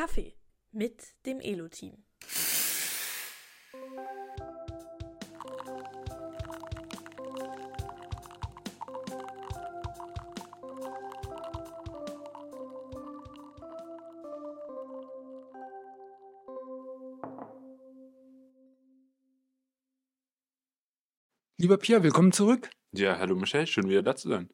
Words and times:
Kaffee 0.00 0.34
mit 0.72 1.14
dem 1.26 1.40
Elo-Team. 1.40 1.92
Lieber 21.58 21.76
Pierre, 21.76 22.02
willkommen 22.02 22.32
zurück. 22.32 22.70
Ja, 22.92 23.18
hallo 23.18 23.36
Michelle, 23.36 23.66
schön 23.66 23.86
wieder 23.86 24.02
da 24.02 24.16
zu 24.16 24.30
sein. 24.30 24.48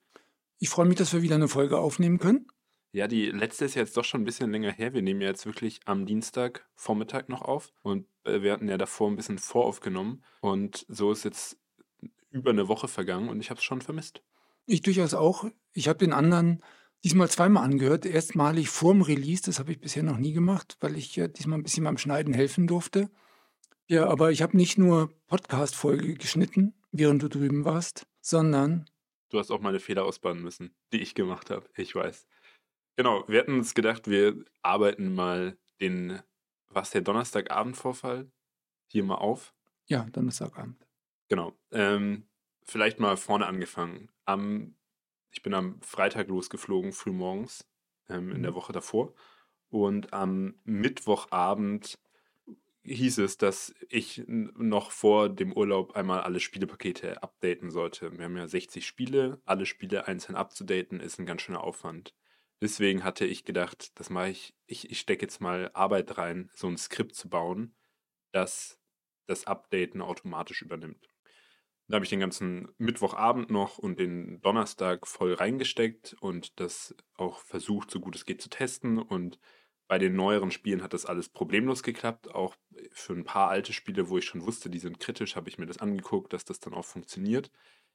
Ich 0.58 0.70
freue 0.70 0.86
mich, 0.86 0.96
dass 0.96 1.12
wir 1.12 1.22
wieder 1.22 1.36
eine 1.36 1.46
Folge 1.46 1.78
aufnehmen 1.78 2.18
können. 2.18 2.48
Ja, 2.96 3.08
die 3.08 3.26
letzte 3.26 3.66
ist 3.66 3.74
jetzt 3.74 3.94
doch 3.98 4.04
schon 4.04 4.22
ein 4.22 4.24
bisschen 4.24 4.50
länger 4.50 4.72
her. 4.72 4.94
Wir 4.94 5.02
nehmen 5.02 5.20
ja 5.20 5.28
jetzt 5.28 5.44
wirklich 5.44 5.80
am 5.84 6.06
Dienstag 6.06 6.66
Vormittag 6.76 7.28
noch 7.28 7.42
auf 7.42 7.70
und 7.82 8.06
äh, 8.24 8.40
wir 8.40 8.54
hatten 8.54 8.70
ja 8.70 8.78
davor 8.78 9.10
ein 9.10 9.16
bisschen 9.16 9.36
voraufgenommen 9.36 10.24
und 10.40 10.86
so 10.88 11.12
ist 11.12 11.22
jetzt 11.22 11.58
über 12.30 12.48
eine 12.48 12.68
Woche 12.68 12.88
vergangen 12.88 13.28
und 13.28 13.38
ich 13.38 13.50
habe 13.50 13.58
es 13.58 13.64
schon 13.64 13.82
vermisst. 13.82 14.22
Ich 14.64 14.80
durchaus 14.80 15.12
auch. 15.12 15.44
Ich 15.74 15.88
habe 15.88 15.98
den 15.98 16.14
anderen 16.14 16.62
diesmal 17.04 17.28
zweimal 17.28 17.64
angehört. 17.64 18.06
Erstmalig 18.06 18.70
vorm 18.70 19.02
Release, 19.02 19.42
das 19.44 19.58
habe 19.58 19.72
ich 19.72 19.78
bisher 19.78 20.02
noch 20.02 20.16
nie 20.16 20.32
gemacht, 20.32 20.78
weil 20.80 20.96
ich 20.96 21.14
ja 21.16 21.28
diesmal 21.28 21.58
ein 21.58 21.64
bisschen 21.64 21.84
beim 21.84 21.98
Schneiden 21.98 22.32
helfen 22.32 22.66
durfte. 22.66 23.10
Ja, 23.88 24.06
aber 24.06 24.30
ich 24.30 24.40
habe 24.40 24.56
nicht 24.56 24.78
nur 24.78 25.12
Podcast-Folge 25.26 26.14
geschnitten, 26.14 26.72
während 26.92 27.22
du 27.22 27.28
drüben 27.28 27.66
warst, 27.66 28.06
sondern 28.22 28.88
Du 29.28 29.38
hast 29.38 29.50
auch 29.50 29.60
meine 29.60 29.80
Fehler 29.80 30.04
ausbaden 30.04 30.42
müssen, 30.42 30.74
die 30.92 31.02
ich 31.02 31.14
gemacht 31.14 31.50
habe. 31.50 31.68
Ich 31.76 31.94
weiß. 31.94 32.26
Genau, 32.96 33.24
wir 33.28 33.40
hatten 33.40 33.54
uns 33.58 33.74
gedacht, 33.74 34.08
wir 34.08 34.44
arbeiten 34.62 35.14
mal 35.14 35.58
den, 35.80 36.20
was 36.68 36.90
der 36.90 37.00
Donnerstagabendvorfall 37.02 38.30
hier 38.88 39.04
mal 39.04 39.16
auf. 39.16 39.54
ja, 39.86 40.04
Donnerstagabend. 40.10 40.86
Genau. 41.28 41.52
Ähm, 41.72 42.28
vielleicht 42.64 43.00
mal 43.00 43.16
vorne 43.16 43.46
angefangen. 43.46 44.10
Am, 44.24 44.76
ich 45.32 45.42
bin 45.42 45.54
am 45.54 45.80
Freitag 45.82 46.28
losgeflogen, 46.28 46.92
frühmorgens, 46.92 47.68
ähm, 48.08 48.30
in 48.32 48.42
der 48.42 48.52
Mhm. 48.52 48.56
Woche 48.56 48.72
davor. 48.72 49.14
Und 49.70 50.12
am 50.12 50.60
Mittwochabend 50.64 51.98
hieß 52.84 53.18
es, 53.18 53.38
dass 53.38 53.74
ich 53.90 54.24
noch 54.28 54.92
vor 54.92 55.28
dem 55.28 55.52
Urlaub 55.52 55.96
einmal 55.96 56.22
alle 56.22 56.40
Spielepakete 56.40 57.22
updaten 57.22 57.70
sollte. 57.70 58.16
Wir 58.18 58.26
haben 58.26 58.36
ja 58.36 58.48
60 58.48 58.86
Spiele, 58.86 59.40
alle 59.44 59.66
Spiele 59.66 60.06
einzeln 60.08 60.36
abzudaten, 60.36 61.00
ist 61.00 61.18
ein 61.20 61.26
ganz 61.26 61.42
schöner 61.42 61.64
Aufwand. 61.64 62.14
Deswegen 62.60 63.04
hatte 63.04 63.26
ich 63.26 63.44
gedacht, 63.44 63.98
das 63.98 64.10
mache 64.10 64.30
ich, 64.30 64.54
ich, 64.66 64.90
ich 64.90 65.00
stecke 65.00 65.22
jetzt 65.22 65.40
mal 65.40 65.70
Arbeit 65.74 66.16
rein, 66.18 66.50
so 66.54 66.66
ein 66.68 66.78
Skript 66.78 67.14
zu 67.14 67.28
bauen, 67.28 67.74
das 68.32 68.78
das 69.26 69.46
Updaten 69.46 70.00
automatisch 70.00 70.62
übernimmt. 70.62 71.08
Da 71.88 71.96
habe 71.96 72.04
ich 72.04 72.10
den 72.10 72.20
ganzen 72.20 72.68
Mittwochabend 72.78 73.50
noch 73.50 73.78
und 73.78 74.00
den 74.00 74.40
Donnerstag 74.40 75.06
voll 75.06 75.34
reingesteckt 75.34 76.16
und 76.20 76.58
das 76.58 76.96
auch 77.14 77.38
versucht, 77.40 77.90
so 77.90 78.00
gut 78.00 78.16
es 78.16 78.24
geht 78.24 78.42
zu 78.42 78.48
testen. 78.48 78.98
Und 78.98 79.38
bei 79.88 79.98
den 79.98 80.16
neueren 80.16 80.50
Spielen 80.50 80.82
hat 80.82 80.92
das 80.92 81.06
alles 81.06 81.28
problemlos 81.28 81.82
geklappt. 81.82 82.34
Auch 82.34 82.56
für 82.90 83.12
ein 83.12 83.24
paar 83.24 83.48
alte 83.48 83.72
Spiele, 83.72 84.08
wo 84.08 84.18
ich 84.18 84.24
schon 84.24 84.44
wusste, 84.44 84.70
die 84.70 84.78
sind 84.78 85.00
kritisch, 85.00 85.36
habe 85.36 85.48
ich 85.48 85.58
mir 85.58 85.66
das 85.66 85.78
angeguckt, 85.78 86.32
dass 86.32 86.44
das 86.44 86.60
dann 86.60 86.74
auch 86.74 86.84
funktioniert. 86.84 87.50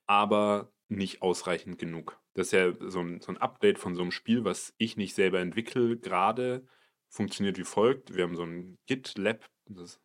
Aber 0.08 0.72
nicht 0.88 1.22
ausreichend 1.22 1.78
genug. 1.78 2.20
Das 2.33 2.48
ist 2.48 2.53
ja 2.53 2.73
so 2.89 3.00
ein, 3.00 3.22
so 3.22 3.31
ein 3.31 3.38
Update 3.38 3.80
von 3.80 3.95
so 3.95 4.02
einem 4.02 4.11
Spiel, 4.11 4.44
was 4.44 4.73
ich 4.78 4.98
nicht 4.98 5.16
selber 5.16 5.39
entwickle, 5.39 5.98
gerade 5.98 6.67
funktioniert 7.08 7.58
wie 7.58 7.64
folgt. 7.64 8.16
Wir 8.16 8.23
haben 8.23 8.36
so 8.36 8.44
ein 8.44 8.78
GitLab, 8.88 9.50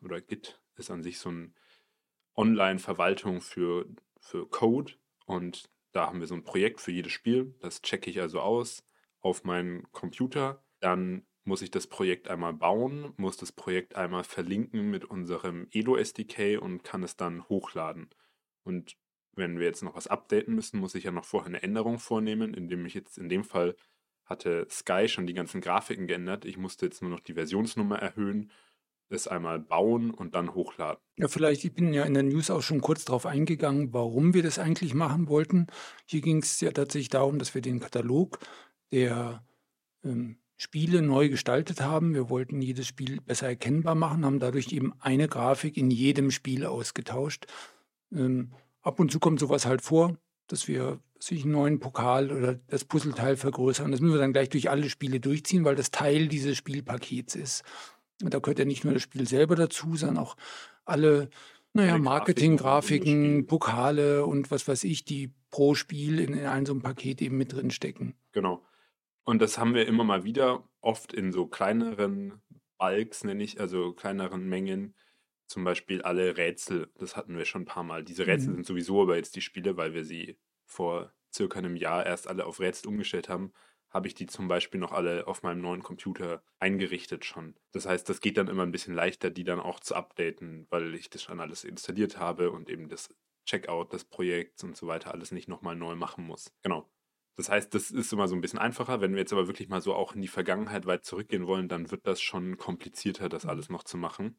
oder 0.03 0.21
Git 0.21 0.61
ist 0.77 0.91
an 0.91 1.03
sich 1.03 1.19
so 1.19 1.31
ein 1.31 1.55
Online-Verwaltung 2.37 3.41
für, 3.41 3.87
für 4.21 4.49
Code 4.49 4.95
und 5.25 5.71
da 5.93 6.09
haben 6.09 6.21
wir 6.21 6.27
so 6.27 6.35
ein 6.35 6.45
Projekt 6.45 6.81
für 6.81 6.93
jedes 6.93 7.13
Spiel. 7.13 7.55
Das 7.61 7.81
checke 7.81 8.11
ich 8.11 8.21
also 8.21 8.41
aus 8.41 8.85
auf 9.21 9.45
meinen 9.45 9.91
Computer. 9.93 10.63
Dann 10.81 11.27
muss 11.47 11.63
ich 11.63 11.71
das 11.71 11.87
Projekt 11.87 12.29
einmal 12.29 12.53
bauen, 12.53 13.13
muss 13.17 13.37
das 13.37 13.53
Projekt 13.53 13.95
einmal 13.95 14.25
verlinken 14.25 14.91
mit 14.91 15.05
unserem 15.05 15.69
Edo 15.71 15.97
SDK 15.97 16.59
und 16.61 16.83
kann 16.83 17.03
es 17.03 17.17
dann 17.17 17.49
hochladen. 17.49 18.11
Und 18.65 18.97
wenn 19.37 19.59
wir 19.59 19.67
jetzt 19.67 19.83
noch 19.83 19.95
was 19.95 20.09
updaten 20.09 20.55
müssen, 20.55 20.81
muss 20.81 20.95
ich 20.95 21.05
ja 21.05 21.13
noch 21.13 21.25
vorher 21.25 21.49
eine 21.49 21.63
Änderung 21.63 21.99
vornehmen, 21.99 22.53
indem 22.53 22.85
ich 22.85 22.95
jetzt 22.95 23.17
in 23.17 23.29
dem 23.29 23.45
Fall 23.45 23.77
hatte 24.25 24.67
Sky 24.69 25.09
schon 25.09 25.29
die 25.29 25.35
ganzen 25.35 25.61
Grafiken 25.61 26.09
geändert. 26.09 26.45
Ich 26.45 26.57
musste 26.57 26.87
jetzt 26.87 27.01
nur 27.01 27.13
noch 27.13 27.21
die 27.21 27.35
Versionsnummer 27.35 27.99
erhöhen, 27.99 28.51
es 29.09 29.29
einmal 29.29 29.61
bauen 29.61 30.11
und 30.11 30.35
dann 30.35 30.53
hochladen. 30.53 31.01
Ja, 31.17 31.29
vielleicht, 31.29 31.65
ich 31.65 31.75
bin 31.75 31.93
ja 31.93 32.05
in 32.05 32.15
der 32.15 32.25
News 32.25 32.51
auch 32.51 32.63
schon 32.63 32.81
kurz 32.81 33.05
darauf 33.05 33.25
eingegangen, 33.25 33.93
warum 33.93 34.35
wir 34.35 34.43
das 34.43 34.59
eigentlich 34.59 34.95
machen 34.95 35.29
wollten. 35.29 35.69
Hier 36.07 36.23
ging 36.23 36.39
es 36.39 36.61
ja 36.61 36.73
tatsächlich 36.73 37.11
darum, 37.11 37.39
dass 37.39 37.55
wir 37.55 37.63
den 37.63 37.79
Katalog 37.79 38.41
der 38.91 39.47
ähm, 40.03 40.39
Spiele 40.57 41.03
neu 41.03 41.29
gestaltet 41.29 41.83
haben. 41.83 42.15
Wir 42.15 42.31
wollten 42.31 42.63
jedes 42.63 42.87
Spiel 42.87 43.21
besser 43.21 43.47
erkennbar 43.47 43.95
machen, 43.95 44.25
haben 44.25 44.39
dadurch 44.39 44.73
eben 44.73 44.95
eine 45.01 45.29
Grafik 45.29 45.77
in 45.77 45.91
jedem 45.91 46.31
Spiel 46.31 46.65
ausgetauscht. 46.65 47.47
Ähm, 48.13 48.53
ab 48.83 48.99
und 48.99 49.13
zu 49.13 49.21
kommt 49.21 49.41
sowas 49.41 49.67
halt 49.67 49.83
vor, 49.83 50.17
dass 50.47 50.69
wir 50.69 51.01
sich 51.19 51.43
einen 51.43 51.53
neuen 51.53 51.79
Pokal 51.79 52.31
oder 52.31 52.55
das 52.69 52.85
Puzzleteil 52.85 53.37
vergrößern. 53.37 53.91
Das 53.91 54.01
müssen 54.01 54.15
wir 54.15 54.21
dann 54.21 54.33
gleich 54.33 54.49
durch 54.49 54.71
alle 54.71 54.89
Spiele 54.89 55.21
durchziehen, 55.21 55.65
weil 55.65 55.77
das 55.77 55.91
Teil 55.91 56.29
dieses 56.29 56.57
Spielpakets 56.57 57.35
ist. 57.35 57.63
Und 58.23 58.33
da 58.33 58.39
gehört 58.39 58.59
ja 58.59 58.65
nicht 58.65 58.85
nur 58.85 58.95
das 58.95 59.03
Spiel 59.03 59.27
selber 59.29 59.57
dazu, 59.57 59.97
sondern 59.97 60.19
auch 60.19 60.37
alle, 60.85 61.29
naja, 61.75 61.95
Alle 61.95 62.03
Grafiken 62.03 62.05
Marketing, 62.05 62.51
rund 62.53 62.61
um 62.61 62.67
das 62.67 62.85
Spiel. 62.85 62.99
Grafiken, 63.01 63.47
Pokale 63.47 64.27
und 64.27 64.51
was 64.51 64.67
weiß 64.67 64.85
ich, 64.85 65.05
die 65.05 65.33
pro 65.51 65.75
Spiel 65.75 66.19
in, 66.21 66.35
in 66.35 66.47
einem 66.47 66.67
so 66.67 66.73
einem 66.73 66.83
Paket 66.83 67.21
eben 67.21 67.37
mit 67.37 67.53
drin 67.53 67.71
stecken. 67.71 68.15
Genau. 68.33 68.63
Und 69.29 69.41
das 69.43 69.59
haben 69.59 69.75
wir 69.75 69.87
immer 69.87 70.05
mal 70.05 70.25
wieder, 70.25 70.69
oft 70.81 71.13
in 71.13 71.33
so 71.33 71.47
kleineren 71.47 72.43
Bulks, 72.79 73.25
nenne 73.25 73.43
ich, 73.43 73.61
also 73.61 73.93
kleineren 73.93 74.49
Mengen. 74.49 74.95
Zum 75.49 75.65
Beispiel 75.65 76.03
alle 76.03 76.37
Rätsel, 76.37 76.91
das 76.97 77.17
hatten 77.17 77.37
wir 77.37 77.45
schon 77.45 77.63
ein 77.63 77.67
paar 77.67 77.85
Mal. 77.85 78.05
Diese 78.05 78.27
Rätsel 78.27 78.53
Mhm. 78.53 78.55
sind 78.55 78.67
sowieso 78.67 79.03
aber 79.03 79.17
jetzt 79.17 79.37
die 79.37 79.41
Spiele, 79.43 79.77
weil 79.77 79.95
wir 79.95 80.05
sie 80.05 80.39
vor 80.65 81.13
circa 81.35 81.59
einem 81.59 81.77
Jahr 81.77 82.07
erst 82.07 82.29
alle 82.29 82.47
auf 82.47 82.61
Rätsel 82.61 82.89
umgestellt 82.89 83.29
haben, 83.29 83.53
habe 83.91 84.09
ich 84.09 84.15
die 84.15 84.27
zum 84.27 84.49
Beispiel 84.49 84.81
noch 84.81 84.93
alle 84.93 85.27
auf 85.27 85.43
meinem 85.43 85.61
neuen 85.61 85.83
Computer 85.83 86.45
eingerichtet 86.59 87.25
schon. 87.25 87.57
Das 87.73 87.87
heißt, 87.87 88.09
das 88.09 88.21
geht 88.21 88.37
dann 88.37 88.49
immer 88.49 88.65
ein 88.65 88.73
bisschen 88.73 88.95
leichter, 88.95 89.31
die 89.31 89.45
dann 89.45 89.61
auch 89.61 89.81
zu 89.81 89.95
updaten, 89.95 90.67
weil 90.71 90.95
ich 90.95 91.11
das 91.11 91.23
schon 91.23 91.41
alles 91.41 91.65
installiert 91.65 92.19
habe 92.19 92.51
und 92.51 92.69
eben 92.69 92.89
das 92.89 93.09
Checkout 93.47 93.93
des 93.93 94.05
Projekts 94.05 94.65
und 94.65 94.77
so 94.77 94.87
weiter 94.89 95.13
alles 95.15 95.31
nicht 95.33 95.49
nochmal 95.49 95.77
neu 95.77 95.95
machen 95.97 96.25
muss. 96.27 96.53
Genau. 96.63 96.91
Das 97.37 97.51
heißt, 97.51 97.75
das 97.75 97.91
ist 97.91 98.13
immer 98.13 98.29
so 98.29 98.35
ein 98.35 98.41
bisschen 98.41 98.59
einfacher. 98.59 99.01
Wenn 99.01 99.13
wir 99.13 99.21
jetzt 99.21 99.33
aber 99.33 99.47
wirklich 99.47 99.69
mal 99.69 99.83
so 99.83 99.95
auch 99.95 100.15
in 100.15 100.23
die 100.23 100.29
Vergangenheit 100.29 100.87
weit 100.87 101.05
zurückgehen 101.05 101.47
wollen, 101.47 101.69
dann 101.69 101.91
wird 101.91 102.07
das 102.07 102.21
schon 102.21 102.57
komplizierter, 102.57 103.29
das 103.29 103.45
alles 103.45 103.69
noch 103.69 103.85
zu 103.85 103.99
machen. 103.99 104.37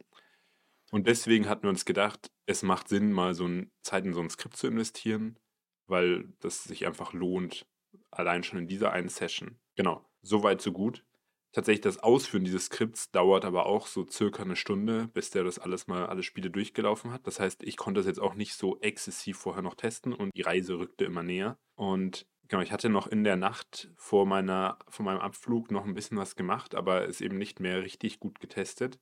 Und 0.91 1.05
deswegen 1.07 1.47
hatten 1.47 1.63
wir 1.63 1.69
uns 1.69 1.85
gedacht, 1.85 2.31
es 2.45 2.63
macht 2.63 2.87
Sinn, 2.87 3.11
mal 3.11 3.33
so 3.33 3.45
ein, 3.45 3.71
Zeit 3.83 4.05
in 4.05 4.13
so 4.13 4.21
ein 4.21 4.29
Skript 4.29 4.57
zu 4.57 4.67
investieren, 4.67 5.37
weil 5.85 6.33
das 6.39 6.63
sich 6.63 6.87
einfach 6.87 7.13
lohnt, 7.13 7.67
allein 8.09 8.43
schon 8.43 8.59
in 8.59 8.67
dieser 8.67 8.91
einen 8.91 9.09
Session. 9.09 9.59
Genau, 9.75 10.05
so 10.21 10.43
weit, 10.43 10.61
so 10.61 10.71
gut. 10.71 11.03
Tatsächlich 11.51 11.81
das 11.81 11.97
Ausführen 11.99 12.43
dieses 12.43 12.65
Skripts 12.65 13.11
dauert 13.11 13.45
aber 13.45 13.65
auch 13.65 13.87
so 13.87 14.05
circa 14.07 14.43
eine 14.43 14.55
Stunde, 14.55 15.07
bis 15.07 15.31
der 15.31 15.43
das 15.43 15.59
alles 15.59 15.87
mal, 15.87 16.05
alle 16.05 16.23
Spiele 16.23 16.51
durchgelaufen 16.51 17.11
hat. 17.11 17.25
Das 17.25 17.39
heißt, 17.39 17.63
ich 17.63 17.77
konnte 17.77 17.99
das 17.99 18.07
jetzt 18.07 18.19
auch 18.19 18.35
nicht 18.35 18.53
so 18.53 18.79
exzessiv 18.79 19.37
vorher 19.37 19.63
noch 19.63 19.75
testen 19.75 20.13
und 20.13 20.31
die 20.35 20.41
Reise 20.41 20.77
rückte 20.77 21.05
immer 21.05 21.23
näher. 21.23 21.57
Und 21.75 22.27
genau, 22.47 22.61
ich 22.61 22.71
hatte 22.71 22.89
noch 22.89 23.07
in 23.07 23.23
der 23.23 23.35
Nacht 23.35 23.91
vor 23.95 24.25
meiner, 24.25 24.79
vor 24.89 25.05
meinem 25.05 25.19
Abflug 25.19 25.71
noch 25.71 25.85
ein 25.85 25.93
bisschen 25.93 26.17
was 26.17 26.35
gemacht, 26.35 26.75
aber 26.75 27.05
ist 27.05 27.21
eben 27.21 27.37
nicht 27.37 27.59
mehr 27.59 27.81
richtig 27.83 28.19
gut 28.19 28.39
getestet. 28.39 28.99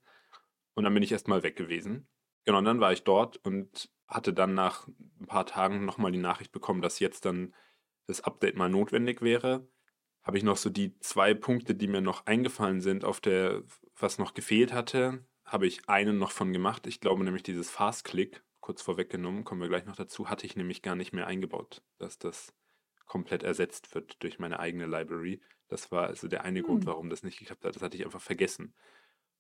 Und 0.74 0.84
dann 0.84 0.94
bin 0.94 1.04
ich 1.04 1.12
erstmal 1.12 1.44
weg 1.44 1.56
gewesen. 1.56 2.08
Genau, 2.46 2.60
und 2.60 2.66
dann 2.66 2.80
war 2.80 2.94
ich 2.94 3.04
dort 3.04 3.38
und 3.38 3.90
hatte 4.08 4.34
dann 4.34 4.54
nach 4.54 4.88
ein 4.88 5.26
paar 5.28 5.46
Tagen 5.46 5.86
nochmal 5.86 6.12
die 6.12 6.20
Nachricht 6.20 6.52
bekommen, 6.52 6.82
dass 6.82 7.00
jetzt 7.00 7.26
dann 7.26 7.56
das 8.08 8.22
Update 8.22 8.56
mal 8.56 8.70
notwendig 8.70 9.22
wäre. 9.22 9.68
Habe 10.22 10.38
ich 10.38 10.44
noch 10.44 10.58
so 10.58 10.70
die 10.70 10.98
zwei 11.00 11.34
Punkte, 11.34 11.76
die 11.76 11.88
mir 11.88 12.02
noch 12.02 12.26
eingefallen 12.26 12.82
sind, 12.82 13.04
auf 13.06 13.20
der, 13.20 13.64
was 13.96 14.20
noch 14.20 14.34
gefehlt 14.34 14.74
hatte, 14.74 15.26
habe 15.44 15.68
ich 15.68 15.88
einen 15.88 16.18
noch 16.18 16.32
von 16.32 16.54
gemacht. 16.54 16.88
Ich 16.88 17.00
glaube 17.00 17.24
nämlich 17.24 17.44
dieses 17.44 17.70
Fast-Click, 17.70 18.44
kurz 18.60 18.82
vorweggenommen, 18.82 19.44
kommen 19.44 19.62
wir 19.62 19.70
gleich 19.70 19.86
noch 19.86 19.96
dazu, 19.96 20.30
hatte 20.30 20.46
ich 20.46 20.56
nämlich 20.56 20.82
gar 20.82 20.96
nicht 20.96 21.14
mehr 21.14 21.28
eingebaut, 21.28 21.84
dass 22.00 22.18
das 22.18 22.54
komplett 23.06 23.44
ersetzt 23.44 23.94
wird 23.96 24.22
durch 24.24 24.40
meine 24.40 24.60
eigene 24.60 24.86
Library. 24.88 25.42
Das 25.68 25.92
war 25.92 26.08
also 26.08 26.28
der 26.28 26.44
eine 26.44 26.62
Grund, 26.64 26.86
Hm. 26.86 26.88
warum 26.88 27.10
das 27.10 27.24
nicht 27.24 27.40
geklappt 27.40 27.66
hat. 27.66 27.76
Das 27.76 27.82
hatte 27.84 27.98
ich 27.98 28.06
einfach 28.06 28.22
vergessen. 28.22 28.76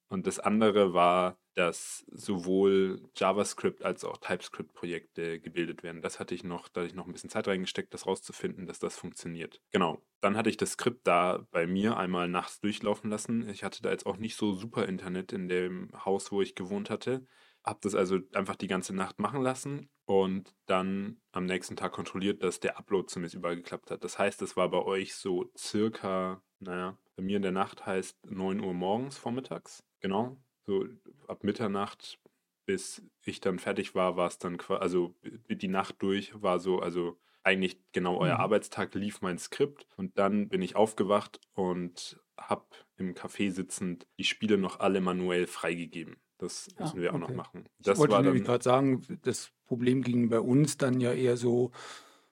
Und 0.07 0.27
das 0.27 0.39
andere 0.39 0.93
war, 0.93 1.39
dass 1.55 2.05
sowohl 2.11 3.09
JavaScript 3.15 3.83
als 3.83 4.03
auch 4.03 4.17
TypeScript-Projekte 4.17 5.39
gebildet 5.39 5.83
werden. 5.83 6.01
Das 6.01 6.19
hatte 6.19 6.35
ich 6.35 6.43
noch, 6.43 6.67
da 6.69 6.81
hatte 6.81 6.89
ich 6.89 6.95
noch 6.95 7.07
ein 7.07 7.13
bisschen 7.13 7.29
Zeit 7.29 7.47
reingesteckt, 7.47 7.93
das 7.93 8.05
rauszufinden, 8.05 8.67
dass 8.67 8.79
das 8.79 8.97
funktioniert. 8.97 9.61
Genau. 9.71 10.01
Dann 10.21 10.37
hatte 10.37 10.49
ich 10.49 10.57
das 10.57 10.73
Skript 10.73 11.07
da 11.07 11.47
bei 11.51 11.67
mir 11.67 11.97
einmal 11.97 12.27
nachts 12.27 12.59
durchlaufen 12.59 13.09
lassen. 13.09 13.49
Ich 13.49 13.63
hatte 13.63 13.81
da 13.81 13.89
jetzt 13.91 14.05
auch 14.05 14.17
nicht 14.17 14.35
so 14.37 14.53
super 14.53 14.87
Internet 14.87 15.33
in 15.33 15.47
dem 15.47 15.91
Haus, 16.05 16.31
wo 16.31 16.41
ich 16.41 16.55
gewohnt 16.55 16.89
hatte. 16.89 17.25
Hab 17.63 17.81
das 17.81 17.95
also 17.95 18.19
einfach 18.33 18.55
die 18.55 18.67
ganze 18.67 18.93
Nacht 18.95 19.19
machen 19.19 19.41
lassen 19.41 19.89
und 20.05 20.55
dann 20.67 21.21
am 21.31 21.45
nächsten 21.45 21.75
Tag 21.75 21.91
kontrolliert, 21.93 22.43
dass 22.43 22.59
der 22.59 22.77
Upload 22.77 23.07
zumindest 23.07 23.35
überall 23.35 23.55
geklappt 23.57 23.91
hat. 23.91 24.03
Das 24.03 24.19
heißt, 24.19 24.41
es 24.41 24.55
war 24.55 24.69
bei 24.69 24.79
euch 24.83 25.15
so 25.15 25.51
circa, 25.57 26.43
naja, 26.59 26.97
bei 27.15 27.23
mir 27.23 27.37
in 27.37 27.43
der 27.43 27.51
Nacht 27.51 27.85
heißt 27.85 28.25
9 28.29 28.59
Uhr 28.59 28.73
morgens 28.73 29.17
vormittags. 29.17 29.83
Genau. 30.01 30.37
So 30.65 30.85
ab 31.27 31.43
Mitternacht 31.43 32.19
bis 32.67 33.03
ich 33.23 33.39
dann 33.41 33.59
fertig 33.59 33.93
war, 33.93 34.17
war 34.17 34.25
es 34.27 34.39
dann 34.39 34.57
quasi, 34.57 34.81
also 34.81 35.15
die 35.23 35.67
Nacht 35.67 36.01
durch 36.01 36.41
war 36.41 36.59
so, 36.59 36.79
also 36.79 37.19
eigentlich 37.43 37.79
genau 37.91 38.17
euer 38.17 38.37
Mhm. 38.37 38.39
Arbeitstag 38.39 38.95
lief 38.95 39.21
mein 39.21 39.37
Skript 39.37 39.85
und 39.97 40.17
dann 40.17 40.49
bin 40.49 40.63
ich 40.63 40.75
aufgewacht 40.75 41.39
und 41.53 42.19
habe 42.39 42.65
im 42.97 43.13
Café 43.13 43.51
sitzend 43.51 44.07
die 44.17 44.23
Spiele 44.23 44.57
noch 44.57 44.79
alle 44.79 44.99
manuell 44.99 45.45
freigegeben. 45.45 46.17
Das 46.39 46.67
Ah, 46.77 46.91
müssen 46.91 46.99
wir 47.01 47.13
auch 47.13 47.19
noch 47.19 47.29
okay. 47.29 47.35
machen. 47.35 47.69
Ich 47.77 47.85
Das 47.85 47.97
wollte 47.97 48.19
nämlich 48.19 48.43
dann, 48.43 48.43
gerade 48.43 48.63
sagen, 48.63 49.01
das 49.21 49.51
Problem 49.65 50.01
ging 50.01 50.29
bei 50.29 50.39
uns 50.39 50.77
dann 50.77 50.99
ja 51.01 51.13
eher 51.13 51.37
so 51.37 51.71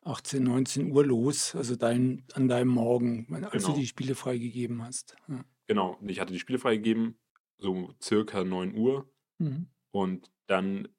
18, 0.03 0.43
19 0.43 0.91
Uhr 0.91 1.05
los, 1.05 1.55
also 1.55 1.75
dein, 1.75 2.23
an 2.33 2.47
deinem 2.47 2.69
Morgen, 2.69 3.27
als 3.49 3.63
du 3.63 3.67
Genau. 3.69 3.79
die 3.79 3.87
Spiele 3.87 4.15
freigegeben 4.15 4.83
hast. 4.83 5.15
Ja. 5.27 5.45
genau, 5.67 5.97
ich 6.05 6.19
hatte 6.19 6.33
die 6.33 6.39
Spiele 6.39 6.59
freigegeben, 6.59 7.17
so 7.57 7.93
circa 8.01 8.43
9 8.43 8.75
Uhr 8.75 9.09
Mhm. 9.39 9.67
und 9.91 10.31
dann 10.47 10.89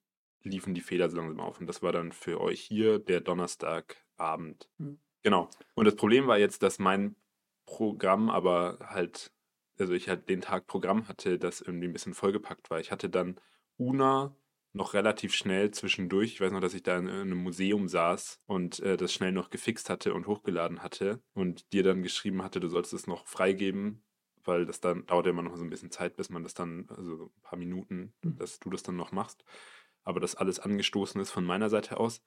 liefen 0.42 0.74
die 0.74 0.80
Fehler 0.80 1.08
so 1.10 1.16
langsam 1.16 1.40
auf. 1.40 1.60
Und 1.60 1.66
das 1.66 1.82
war 1.82 1.92
dann 1.92 2.12
für 2.12 2.40
euch 2.40 2.60
hier 2.60 2.98
der 2.98 3.20
Donnerstagabend. 3.20 4.68
Mhm. 4.78 4.98
Genau. 5.22 5.48
Und 5.74 5.84
das 5.86 5.96
Problem 5.96 6.26
war 6.26 6.38
jetzt, 6.38 6.62
dass 6.62 6.78
mein 6.78 7.16
Programm 7.66 8.28
aber 8.30 8.78
halt, 8.82 9.32
also 9.78 9.92
ich 9.94 10.08
halt 10.08 10.28
den 10.28 10.40
Tag 10.42 10.66
Programm 10.66 11.08
hatte, 11.08 11.38
das 11.38 11.60
irgendwie 11.60 11.86
ein 11.86 11.92
bisschen 11.92 12.14
vollgepackt 12.14 12.70
war. 12.70 12.80
Ich 12.80 12.90
hatte 12.90 13.08
dann 13.08 13.40
Una 13.78 14.36
noch 14.74 14.92
relativ 14.92 15.34
schnell 15.34 15.70
zwischendurch. 15.70 16.32
Ich 16.32 16.40
weiß 16.40 16.52
noch, 16.52 16.60
dass 16.60 16.74
ich 16.74 16.82
da 16.82 16.98
in 16.98 17.08
einem 17.08 17.38
Museum 17.42 17.88
saß 17.88 18.40
und 18.46 18.80
äh, 18.80 18.96
das 18.96 19.12
schnell 19.12 19.32
noch 19.32 19.50
gefixt 19.50 19.88
hatte 19.88 20.12
und 20.14 20.26
hochgeladen 20.26 20.82
hatte 20.82 21.22
und 21.32 21.72
dir 21.72 21.82
dann 21.84 22.02
geschrieben 22.02 22.42
hatte, 22.42 22.58
du 22.60 22.68
sollst 22.68 22.92
es 22.92 23.06
noch 23.06 23.26
freigeben, 23.26 24.04
weil 24.42 24.66
das 24.66 24.80
dann 24.80 25.06
dauert 25.06 25.26
ja 25.26 25.30
immer 25.30 25.42
noch 25.42 25.56
so 25.56 25.62
ein 25.62 25.70
bisschen 25.70 25.92
Zeit, 25.92 26.16
bis 26.16 26.28
man 26.28 26.42
das 26.42 26.54
dann, 26.54 26.86
also 26.90 27.16
so 27.16 27.24
ein 27.26 27.42
paar 27.42 27.58
Minuten, 27.58 28.14
Mhm. 28.22 28.36
dass 28.36 28.58
du 28.58 28.68
das 28.68 28.82
dann 28.82 28.96
noch 28.96 29.12
machst. 29.12 29.44
Aber 30.02 30.18
das 30.20 30.34
alles 30.34 30.58
angestoßen 30.58 31.20
ist 31.20 31.30
von 31.30 31.44
meiner 31.44 31.70
Seite 31.70 31.98
aus. 31.98 32.20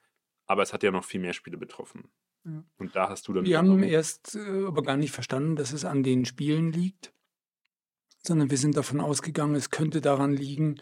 Aber 0.46 0.62
es 0.62 0.72
hat 0.72 0.82
ja 0.82 0.90
noch 0.90 1.04
viel 1.04 1.20
mehr 1.20 1.34
Spiele 1.34 1.58
betroffen. 1.58 2.08
Ja. 2.44 2.64
Und 2.78 2.96
da 2.96 3.10
hast 3.10 3.28
du 3.28 3.34
dann. 3.34 3.44
Wir 3.44 3.58
haben 3.58 3.82
erst 3.82 4.34
äh, 4.36 4.64
aber 4.66 4.82
gar 4.82 4.96
nicht 4.96 5.12
verstanden, 5.12 5.54
dass 5.54 5.72
es 5.72 5.84
an 5.84 6.02
den 6.02 6.24
Spielen 6.24 6.72
liegt, 6.72 7.12
sondern 8.22 8.50
wir 8.50 8.56
sind 8.56 8.76
davon 8.76 9.00
ausgegangen, 9.00 9.54
es 9.54 9.68
könnte 9.70 10.00
daran 10.00 10.32
liegen, 10.32 10.80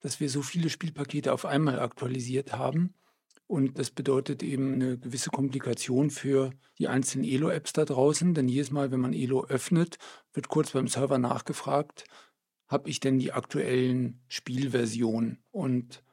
dass 0.00 0.20
wir 0.20 0.28
so 0.30 0.42
viele 0.42 0.70
Spielpakete 0.70 1.32
auf 1.32 1.44
einmal 1.44 1.80
aktualisiert 1.80 2.52
haben. 2.52 2.94
Und 3.46 3.78
das 3.78 3.90
bedeutet 3.90 4.42
eben 4.42 4.74
eine 4.74 4.98
gewisse 4.98 5.30
Komplikation 5.30 6.10
für 6.10 6.50
die 6.78 6.88
einzelnen 6.88 7.26
Elo-Apps 7.26 7.72
da 7.72 7.84
draußen, 7.86 8.34
denn 8.34 8.48
jedes 8.48 8.70
Mal, 8.70 8.90
wenn 8.90 9.00
man 9.00 9.14
Elo 9.14 9.46
öffnet, 9.46 9.96
wird 10.34 10.48
kurz 10.48 10.72
beim 10.72 10.86
Server 10.86 11.18
nachgefragt, 11.18 12.04
habe 12.68 12.90
ich 12.90 13.00
denn 13.00 13.18
die 13.18 13.32
aktuellen 13.32 14.20
Spielversionen? 14.28 15.38
Und 15.50 16.04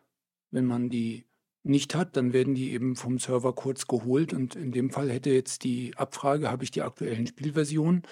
wenn 0.52 0.66
man 0.66 0.90
die 0.90 1.26
nicht 1.64 1.96
hat, 1.96 2.16
dann 2.16 2.32
werden 2.32 2.56
die 2.56 2.72
eben 2.72 2.96
vom 2.96 3.20
Server 3.20 3.54
kurz 3.54 3.88
geholt. 3.88 4.34
Und 4.34 4.56
in 4.56 4.72
dem 4.72 4.90
Fall 4.90 5.12
hätte 5.12 5.32
jetzt 5.32 5.64
die 5.66 5.94
Abfrage, 5.98 6.50
habe 6.50 6.64
ich 6.64 6.72
die 6.72 6.84
aktuellen 6.84 7.28
Spielversionen, 7.28 8.04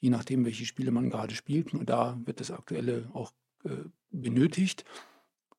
je 0.00 0.10
nachdem, 0.10 0.44
welche 0.44 0.66
Spiele 0.66 0.90
man 0.90 1.08
gerade 1.08 1.34
spielt. 1.34 1.72
Nur 1.72 1.84
da 1.84 2.20
wird 2.24 2.40
das 2.40 2.50
aktuelle 2.50 3.08
auch 3.14 3.32
äh, 3.64 3.70
benötigt. 4.10 4.84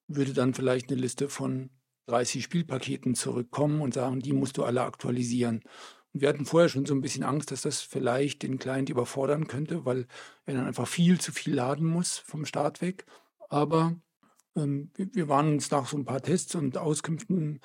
Würde 0.07 0.33
dann 0.33 0.53
vielleicht 0.53 0.89
eine 0.89 0.99
Liste 0.99 1.29
von 1.29 1.69
30 2.07 2.43
Spielpaketen 2.43 3.15
zurückkommen 3.15 3.81
und 3.81 3.93
sagen, 3.93 4.19
die 4.19 4.33
musst 4.33 4.57
du 4.57 4.63
alle 4.63 4.83
aktualisieren. 4.83 5.61
Und 6.13 6.21
wir 6.21 6.29
hatten 6.29 6.45
vorher 6.45 6.69
schon 6.69 6.85
so 6.85 6.93
ein 6.93 7.01
bisschen 7.01 7.23
Angst, 7.23 7.51
dass 7.51 7.61
das 7.61 7.81
vielleicht 7.81 8.43
den 8.43 8.59
Client 8.59 8.89
überfordern 8.89 9.47
könnte, 9.47 9.85
weil 9.85 10.07
er 10.45 10.55
dann 10.55 10.65
einfach 10.65 10.87
viel 10.87 11.19
zu 11.19 11.31
viel 11.31 11.53
laden 11.53 11.85
muss 11.85 12.17
vom 12.17 12.45
Start 12.45 12.81
weg. 12.81 13.05
Aber 13.49 13.95
ähm, 14.55 14.91
wir, 14.95 15.27
waren 15.27 15.53
uns 15.53 15.69
nach 15.71 15.87
so 15.87 15.97
ein 15.97 16.05
paar 16.05 16.21
Tests 16.21 16.55
und 16.55 16.77
Auskünften 16.77 17.59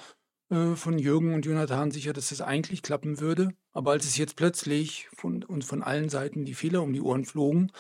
äh, 0.51 0.75
von 0.75 0.99
Jürgen 0.99 1.35
und 1.35 1.47
Jonathan 1.47 1.91
sicher, 1.91 2.13
dass 2.13 2.29
das 2.29 2.41
eigentlich 2.41 2.83
klappen 2.83 3.21
würde. 3.21 3.55
Aber 3.73 3.93
als 3.93 4.05
es 4.05 4.17
jetzt 4.17 4.37
plötzlich 4.37 5.09
von 5.15 5.45
uns 5.45 5.65
von 5.65 5.83
allen 5.83 6.09
Seiten 6.09 6.45
die 6.45 6.55
Fehler 6.55 6.83
um 6.83 6.93
die 6.93 7.01
Ohren 7.01 7.25
flogen, 7.25 7.73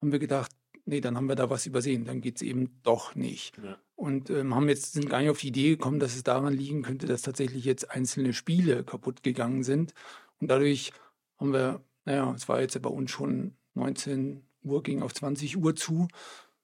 haben 0.00 0.12
wir 0.12 0.18
gedacht, 0.18 0.52
nee, 0.88 1.00
dann 1.00 1.16
haben 1.16 1.28
wir 1.28 1.36
da 1.36 1.50
was 1.50 1.66
übersehen, 1.66 2.04
dann 2.04 2.20
geht 2.20 2.36
es 2.36 2.42
eben 2.42 2.80
doch 2.82 3.14
nicht. 3.14 3.56
Ja. 3.58 3.78
Und 3.94 4.30
ähm, 4.30 4.54
haben 4.54 4.68
jetzt 4.68 4.94
sind 4.94 5.10
gar 5.10 5.20
nicht 5.20 5.30
auf 5.30 5.40
die 5.40 5.48
Idee 5.48 5.70
gekommen, 5.70 6.00
dass 6.00 6.16
es 6.16 6.22
daran 6.22 6.54
liegen 6.54 6.82
könnte, 6.82 7.06
dass 7.06 7.22
tatsächlich 7.22 7.64
jetzt 7.64 7.90
einzelne 7.90 8.32
Spiele 8.32 8.84
kaputt 8.84 9.22
gegangen 9.22 9.62
sind. 9.62 9.92
Und 10.40 10.48
dadurch 10.48 10.92
haben 11.38 11.52
wir, 11.52 11.82
naja, 12.04 12.32
es 12.34 12.48
war 12.48 12.60
jetzt 12.60 12.74
ja 12.74 12.80
bei 12.80 12.90
uns 12.90 13.10
schon 13.10 13.56
19 13.74 14.42
Uhr, 14.62 14.82
ging 14.82 15.02
auf 15.02 15.14
20 15.14 15.58
Uhr 15.58 15.76
zu. 15.76 16.08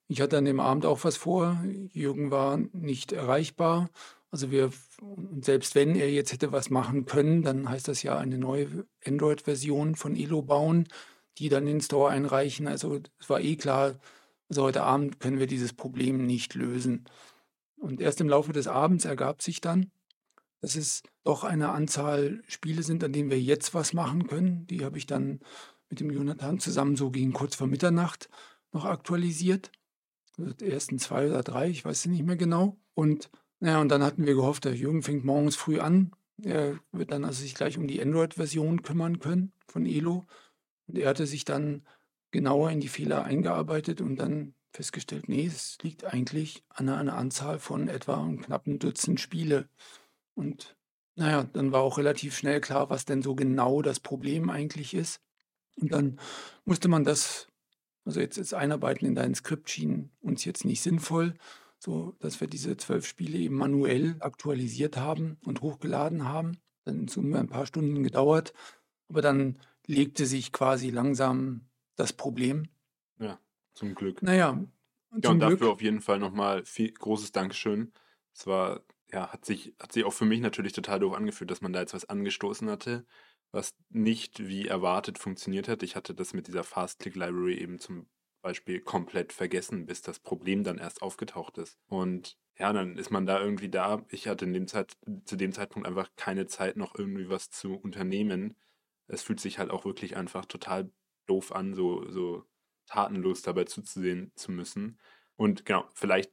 Ich 0.07 0.21
hatte 0.21 0.37
an 0.37 0.45
dem 0.45 0.59
Abend 0.59 0.85
auch 0.85 1.03
was 1.03 1.17
vor. 1.17 1.63
Jürgen 1.91 2.31
war 2.31 2.57
nicht 2.57 3.11
erreichbar. 3.11 3.89
Also 4.31 4.51
wir, 4.51 4.71
und 4.99 5.45
selbst 5.45 5.75
wenn 5.75 5.95
er 5.95 6.11
jetzt 6.11 6.33
hätte 6.33 6.51
was 6.51 6.69
machen 6.69 7.05
können, 7.05 7.43
dann 7.43 7.69
heißt 7.69 7.87
das 7.87 8.03
ja 8.03 8.17
eine 8.17 8.37
neue 8.37 8.85
Android-Version 9.05 9.95
von 9.95 10.15
Elo 10.15 10.41
bauen, 10.41 10.87
die 11.37 11.49
dann 11.49 11.65
den 11.65 11.81
Store 11.81 12.09
einreichen. 12.09 12.67
Also 12.67 12.99
es 13.19 13.29
war 13.29 13.41
eh 13.41 13.55
klar, 13.55 13.95
also 14.49 14.63
heute 14.63 14.83
Abend 14.83 15.19
können 15.19 15.39
wir 15.39 15.47
dieses 15.47 15.73
Problem 15.73 16.25
nicht 16.25 16.53
lösen. 16.53 17.05
Und 17.77 18.01
erst 18.01 18.21
im 18.21 18.29
Laufe 18.29 18.53
des 18.53 18.67
Abends 18.67 19.05
ergab 19.05 19.41
sich 19.41 19.61
dann, 19.61 19.91
dass 20.61 20.75
es 20.75 21.03
doch 21.23 21.43
eine 21.43 21.69
Anzahl 21.69 22.41
Spiele 22.47 22.83
sind, 22.83 23.03
an 23.03 23.13
denen 23.13 23.29
wir 23.29 23.41
jetzt 23.41 23.73
was 23.73 23.93
machen 23.93 24.27
können. 24.27 24.65
Die 24.67 24.83
habe 24.83 24.97
ich 24.97 25.05
dann 25.05 25.39
mit 25.89 25.99
dem 25.99 26.09
Jonathan 26.09 26.59
zusammen 26.59 26.95
so 26.95 27.11
gegen 27.11 27.33
kurz 27.33 27.55
vor 27.55 27.67
Mitternacht 27.67 28.29
noch 28.71 28.85
aktualisiert. 28.85 29.71
Also 30.37 30.53
die 30.53 30.69
ersten 30.69 30.99
zwei 30.99 31.27
oder 31.27 31.43
drei, 31.43 31.69
ich 31.69 31.85
weiß 31.85 31.99
es 31.99 32.05
nicht 32.05 32.25
mehr 32.25 32.35
genau. 32.35 32.77
Und 32.93 33.29
naja, 33.59 33.79
und 33.79 33.89
dann 33.89 34.03
hatten 34.03 34.25
wir 34.25 34.35
gehofft, 34.35 34.65
der 34.65 34.75
Jürgen 34.75 35.03
fängt 35.03 35.25
morgens 35.25 35.55
früh 35.55 35.79
an. 35.79 36.11
Er 36.43 36.77
wird 36.91 37.11
dann 37.11 37.23
also 37.23 37.41
sich 37.41 37.55
gleich 37.55 37.77
um 37.77 37.87
die 37.87 38.01
Android-Version 38.01 38.81
kümmern 38.81 39.19
können 39.19 39.53
von 39.67 39.85
Elo. 39.85 40.25
Und 40.87 40.97
er 40.97 41.09
hatte 41.09 41.27
sich 41.27 41.45
dann 41.45 41.85
genauer 42.31 42.71
in 42.71 42.81
die 42.81 42.87
Fehler 42.87 43.23
eingearbeitet 43.23 44.01
und 44.01 44.17
dann 44.17 44.53
festgestellt, 44.71 45.29
nee, 45.29 45.45
es 45.45 45.77
liegt 45.81 46.03
eigentlich 46.03 46.63
an 46.69 46.89
einer, 46.89 47.15
Anzahl 47.15 47.59
von 47.59 47.87
etwa 47.87 48.21
einem 48.21 48.41
knappen 48.41 48.77
Dutzend 48.77 49.19
Spiele. 49.19 49.69
Und 50.35 50.75
naja, 51.15 51.45
dann 51.53 51.71
war 51.71 51.81
auch 51.81 51.97
relativ 51.97 52.35
schnell 52.37 52.59
klar, 52.59 52.89
was 52.89 53.05
denn 53.05 53.21
so 53.21 53.35
genau 53.35 53.81
das 53.81 53.99
Problem 53.99 54.49
eigentlich 54.49 54.93
ist. 54.93 55.21
Und 55.79 55.91
dann 55.91 56.19
musste 56.65 56.89
man 56.89 57.03
das, 57.03 57.47
also 58.03 58.19
jetzt 58.19 58.37
das 58.37 58.53
Einarbeiten 58.53 59.05
in 59.05 59.15
dein 59.15 59.33
Skript 59.33 59.69
schien 59.69 60.11
uns 60.19 60.43
jetzt 60.45 60.65
nicht 60.65 60.81
sinnvoll, 60.81 61.35
so 61.79 62.15
dass 62.19 62.41
wir 62.41 62.47
diese 62.47 62.75
zwölf 62.77 63.07
Spiele 63.07 63.37
eben 63.37 63.55
manuell 63.55 64.17
aktualisiert 64.19 64.97
haben 64.97 65.37
und 65.45 65.61
hochgeladen 65.61 66.27
haben. 66.27 66.57
Dann 66.83 67.05
es 67.05 67.17
ungefähr 67.17 67.39
ein 67.39 67.47
paar 67.47 67.65
Stunden 67.65 68.03
gedauert, 68.03 68.53
aber 69.09 69.21
dann 69.21 69.57
legte 69.87 70.25
sich 70.25 70.51
quasi 70.51 70.89
langsam 70.89 71.69
das 71.95 72.13
Problem. 72.13 72.69
Ja, 73.19 73.39
zum 73.73 73.95
Glück. 73.95 74.21
Naja, 74.21 74.59
Ja, 75.23 75.29
und 75.31 75.39
Glück. 75.39 75.59
dafür 75.59 75.71
auf 75.71 75.81
jeden 75.81 76.01
Fall 76.01 76.19
nochmal 76.19 76.65
viel 76.65 76.91
großes 76.91 77.31
Dankeschön. 77.31 77.93
Es 78.33 78.45
war, 78.47 78.83
ja, 79.11 79.31
hat 79.31 79.45
sich, 79.45 79.73
hat 79.79 79.93
sich 79.93 80.03
auch 80.03 80.13
für 80.13 80.25
mich 80.25 80.41
natürlich 80.41 80.73
total 80.73 80.99
doof 80.99 81.13
angefühlt, 81.15 81.49
dass 81.51 81.61
man 81.61 81.73
da 81.73 81.79
jetzt 81.79 81.93
was 81.93 82.05
angestoßen 82.05 82.69
hatte, 82.69 83.05
was 83.51 83.75
nicht 83.89 84.45
wie 84.47 84.67
erwartet 84.67 85.17
funktioniert 85.19 85.67
hat. 85.69 85.83
Ich 85.83 85.95
hatte 85.95 86.13
das 86.13 86.33
mit 86.33 86.47
dieser 86.47 86.63
Fast-Click-Library 86.63 87.55
eben 87.59 87.79
zum 87.79 88.07
Beispiel 88.41 88.81
komplett 88.81 89.33
vergessen, 89.33 89.85
bis 89.85 90.01
das 90.01 90.19
Problem 90.19 90.63
dann 90.63 90.77
erst 90.77 91.01
aufgetaucht 91.01 91.57
ist. 91.57 91.77
Und 91.87 92.37
ja, 92.57 92.71
dann 92.73 92.97
ist 92.97 93.09
man 93.11 93.25
da 93.25 93.39
irgendwie 93.39 93.69
da. 93.69 94.05
Ich 94.09 94.27
hatte 94.27 94.45
in 94.45 94.53
dem 94.53 94.67
Zeit, 94.67 94.97
zu 95.25 95.35
dem 95.37 95.51
Zeitpunkt 95.53 95.87
einfach 95.87 96.09
keine 96.17 96.45
Zeit, 96.47 96.75
noch 96.77 96.93
irgendwie 96.97 97.29
was 97.29 97.49
zu 97.49 97.75
unternehmen. 97.75 98.55
Es 99.07 99.23
fühlt 99.23 99.39
sich 99.39 99.59
halt 99.59 99.71
auch 99.71 99.85
wirklich 99.85 100.17
einfach 100.17 100.45
total 100.45 100.91
doof 101.27 101.51
an, 101.51 101.73
so, 101.73 102.09
so 102.09 102.45
tatenlos 102.87 103.41
dabei 103.41 103.65
zuzusehen 103.65 104.31
zu 104.35 104.51
müssen. 104.51 104.99
Und 105.35 105.65
genau, 105.65 105.85
vielleicht, 105.93 106.31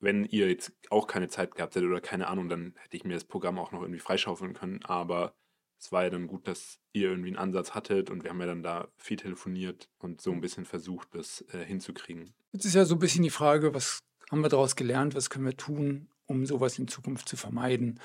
wenn 0.00 0.24
ihr 0.24 0.48
jetzt 0.48 0.72
auch 0.90 1.06
keine 1.06 1.28
Zeit 1.28 1.54
gehabt 1.54 1.74
hättet 1.74 1.88
oder 1.88 2.00
keine 2.00 2.28
Ahnung, 2.28 2.48
dann 2.48 2.74
hätte 2.78 2.96
ich 2.96 3.04
mir 3.04 3.14
das 3.14 3.24
Programm 3.24 3.58
auch 3.58 3.72
noch 3.72 3.82
irgendwie 3.82 4.00
freischaufeln 4.00 4.52
können. 4.52 4.84
Aber 4.84 5.34
es 5.78 5.90
war 5.90 6.04
ja 6.04 6.10
dann 6.10 6.26
gut, 6.26 6.46
dass 6.46 6.78
ihr 6.92 7.08
irgendwie 7.10 7.30
einen 7.30 7.38
Ansatz 7.38 7.74
hattet 7.74 8.10
und 8.10 8.22
wir 8.22 8.30
haben 8.30 8.40
ja 8.40 8.46
dann 8.46 8.62
da 8.62 8.88
viel 8.96 9.16
telefoniert 9.16 9.88
und 9.98 10.20
so 10.20 10.30
ein 10.32 10.40
bisschen 10.40 10.64
versucht, 10.64 11.08
das 11.14 11.44
äh, 11.52 11.64
hinzukriegen. 11.64 12.34
Jetzt 12.52 12.66
ist 12.66 12.74
ja 12.74 12.84
so 12.84 12.94
ein 12.94 13.00
bisschen 13.00 13.24
die 13.24 13.30
Frage, 13.30 13.74
was 13.74 13.98
haben 14.30 14.42
wir 14.42 14.48
daraus 14.48 14.76
gelernt, 14.76 15.14
was 15.14 15.28
können 15.28 15.44
wir 15.44 15.56
tun, 15.56 16.08
um 16.26 16.46
sowas 16.46 16.78
in 16.78 16.88
Zukunft 16.88 17.28
zu 17.28 17.36
vermeiden. 17.36 17.98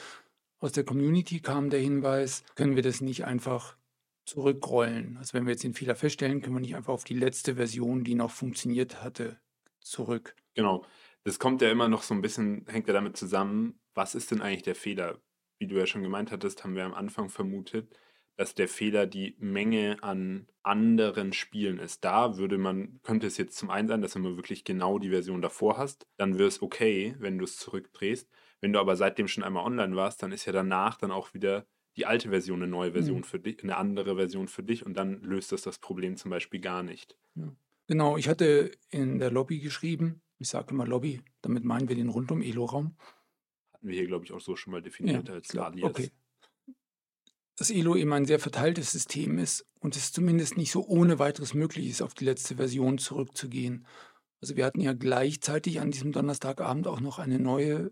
Aus 0.60 0.72
der 0.72 0.86
Community 0.86 1.40
kam 1.40 1.70
der 1.70 1.80
Hinweis, 1.80 2.44
können 2.56 2.76
wir 2.76 2.84
das 2.84 3.00
nicht 3.00 3.26
einfach 3.26 3.78
zurückrollen. 4.28 5.18
Also 5.18 5.34
wenn 5.34 5.46
wir 5.46 5.54
jetzt 5.54 5.64
den 5.64 5.74
Fehler 5.74 5.96
feststellen, 5.96 6.42
können 6.42 6.56
wir 6.56 6.60
nicht 6.60 6.76
einfach 6.76 6.94
auf 6.94 7.06
die 7.06 7.16
letzte 7.16 7.56
Version, 7.56 8.04
die 8.04 8.16
noch 8.16 8.32
funktioniert 8.32 9.02
hatte, 9.02 9.40
zurück. 9.80 10.36
Genau. 10.54 10.86
Das 11.24 11.40
kommt 11.40 11.62
ja 11.62 11.72
immer 11.72 11.88
noch 11.88 12.04
so 12.04 12.14
ein 12.14 12.22
bisschen, 12.22 12.66
hängt 12.68 12.88
ja 12.88 12.94
damit 12.94 13.18
zusammen, 13.18 13.80
was 13.94 14.16
ist 14.16 14.32
denn 14.32 14.42
eigentlich 14.42 14.64
der 14.64 14.76
Fehler? 14.76 15.20
Wie 15.60 15.68
du 15.68 15.76
ja 15.76 15.88
schon 15.88 16.04
gemeint 16.04 16.32
hattest, 16.32 16.64
haben 16.64 16.76
wir 16.76 16.86
am 16.86 16.94
Anfang 16.94 17.30
vermutet, 17.30 17.98
dass 18.36 18.54
der 18.54 18.68
Fehler 18.68 19.08
die 19.08 19.36
Menge 19.40 19.98
an 20.04 20.48
anderen 20.62 21.34
Spielen 21.34 21.80
ist. 21.80 22.04
Da 22.06 22.38
würde 22.38 22.58
man, 22.58 23.00
könnte 23.02 23.28
es 23.28 23.38
jetzt 23.38 23.58
zum 23.58 23.70
einen 23.70 23.88
sein, 23.88 24.02
dass 24.02 24.14
wenn 24.14 24.24
du 24.24 24.36
wirklich 24.36 24.64
genau 24.66 25.00
die 25.00 25.10
Version 25.10 25.42
davor 25.42 25.78
hast, 25.78 26.06
dann 26.18 26.38
wäre 26.38 26.48
es 26.48 26.62
okay, 26.62 27.16
wenn 27.18 27.40
du 27.40 27.46
es 27.46 27.58
zurückdrehst. 27.58 28.30
Wenn 28.62 28.74
du 28.74 28.80
aber 28.80 28.96
seitdem 28.96 29.28
schon 29.28 29.44
einmal 29.44 29.66
online 29.66 29.96
warst, 29.96 30.22
dann 30.22 30.32
ist 30.32 30.46
ja 30.46 30.54
danach 30.54 30.98
dann 30.98 31.12
auch 31.12 31.34
wieder 31.34 31.66
die 31.98 32.06
alte 32.06 32.30
Version 32.30 32.62
eine 32.62 32.72
neue 32.72 32.92
Version 32.92 33.18
mhm. 33.18 33.24
für 33.24 33.39
dich, 33.39 33.63
eine 33.63 33.75
andere 33.77 34.16
Version 34.16 34.48
für 34.48 34.63
dich 34.63 34.86
und 34.86 34.94
dann 34.94 35.22
löst 35.22 35.51
das 35.51 35.63
das 35.63 35.80
Problem 35.80 36.16
zum 36.16 36.32
Beispiel 36.32 36.60
gar 36.60 36.84
nicht. 36.84 37.18
Ja. 37.36 37.51
Genau, 37.88 38.18
ich 38.18 38.30
hatte 38.30 38.72
in 38.89 39.18
der 39.18 39.32
Lobby 39.32 39.60
geschrieben, 39.60 40.22
ich 40.38 40.50
sage 40.50 40.72
immer 40.72 40.86
Lobby, 40.86 41.22
damit 41.42 41.63
meinen 41.63 41.89
wir 41.89 41.96
den 41.96 42.10
Rundum-Elo-Raum. 42.10 42.96
Hatten 43.74 43.88
wir 43.88 43.96
hier, 43.96 44.08
glaube 44.08 44.25
ich, 44.25 44.34
auch 44.34 44.42
so 44.42 44.56
schon 44.56 44.72
mal 44.72 44.82
definiert 44.82 45.27
ja, 45.27 45.34
als 45.34 45.56
Alias. 45.56 45.89
Okay. 45.89 46.12
Dass 47.56 47.72
Elo 47.72 47.96
eben 47.96 48.13
ein 48.13 48.25
sehr 48.25 48.39
verteiltes 48.39 48.92
System 48.92 49.39
ist 49.39 49.66
und 49.80 49.96
es 49.96 50.12
zumindest 50.12 50.58
nicht 50.58 50.72
so 50.72 50.86
ohne 50.86 51.18
weiteres 51.18 51.56
möglich 51.56 51.89
ist, 51.89 52.04
auf 52.04 52.13
die 52.13 52.25
letzte 52.25 52.58
Version 52.58 53.00
zurückzugehen. 53.00 53.88
Also 54.42 54.56
wir 54.56 54.66
hatten 54.66 54.82
ja 54.82 54.94
gleichzeitig 54.94 55.80
an 55.80 55.89
diesem 55.89 56.12
Donnerstagabend 56.12 56.86
auch 56.86 57.00
noch 57.00 57.18
eine 57.18 57.39
neue 57.39 57.92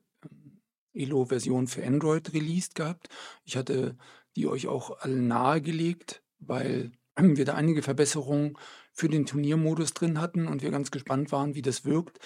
Elo-Version 0.96 1.68
für 1.68 1.86
Android 1.86 2.34
released 2.34 2.76
gehabt. 2.76 3.10
Ich 3.44 3.58
hatte 3.58 3.98
die 4.36 4.48
euch 4.48 4.68
auch 4.68 5.00
alle 5.00 5.16
nahegelegt, 5.16 6.24
weil 6.40 6.92
wir 7.18 7.46
da 7.46 7.54
einige 7.54 7.82
Verbesserungen 7.82 8.58
für 8.92 9.08
den 9.08 9.26
Turniermodus 9.26 9.94
drin 9.94 10.20
hatten 10.20 10.48
und 10.48 10.62
wir 10.62 10.72
ganz 10.72 10.92
gespannt 10.92 11.32
waren, 11.32 11.56
wie 11.56 11.62
das 11.62 11.86
wirkt. 11.86 12.20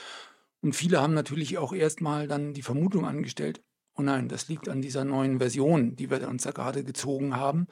Und 0.62 0.76
viele 0.76 1.02
haben 1.02 1.14
natürlich 1.14 1.58
auch 1.58 1.74
erstmal 1.74 2.28
dann 2.28 2.54
die 2.54 2.62
Vermutung 2.62 3.06
angestellt, 3.06 3.62
oh 3.96 4.02
nein, 4.02 4.28
das 4.28 4.48
liegt 4.48 4.70
an 4.70 4.82
dieser 4.82 5.04
neuen 5.04 5.40
Version, 5.40 5.96
die 5.96 6.10
wir 6.10 6.28
uns 6.28 6.44
da 6.44 6.52
gerade 6.52 6.84
gezogen 6.84 7.36
haben. 7.36 7.68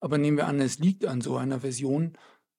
Aber 0.00 0.18
nehmen 0.18 0.36
wir 0.36 0.46
an, 0.46 0.60
es 0.60 0.78
liegt 0.78 1.06
an 1.06 1.20
so 1.20 1.36
einer 1.36 1.60
Version, 1.60 2.16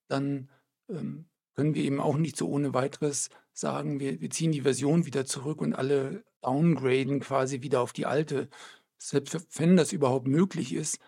dann 0.08 0.50
ähm, 0.90 1.26
können 1.56 1.76
wir 1.76 1.84
eben 1.84 2.00
auch 2.00 2.18
nicht 2.18 2.38
so 2.38 2.50
ohne 2.50 2.74
weiteres 2.74 3.30
sagen, 3.54 4.00
wir, 4.00 4.20
wir 4.20 4.30
ziehen 4.30 4.52
die 4.52 4.62
Version 4.62 5.06
wieder 5.06 5.26
zurück 5.26 5.62
und 5.62 5.74
alle 5.74 6.24
downgraden 6.46 7.20
quasi 7.20 7.62
wieder 7.62 7.82
auf 7.82 7.94
die 7.94 8.06
alte. 8.06 8.50
Selbst 8.98 9.38
wenn 9.60 9.76
das 9.76 9.92
überhaupt 9.92 10.28
möglich 10.28 10.74
ist, 10.74 11.00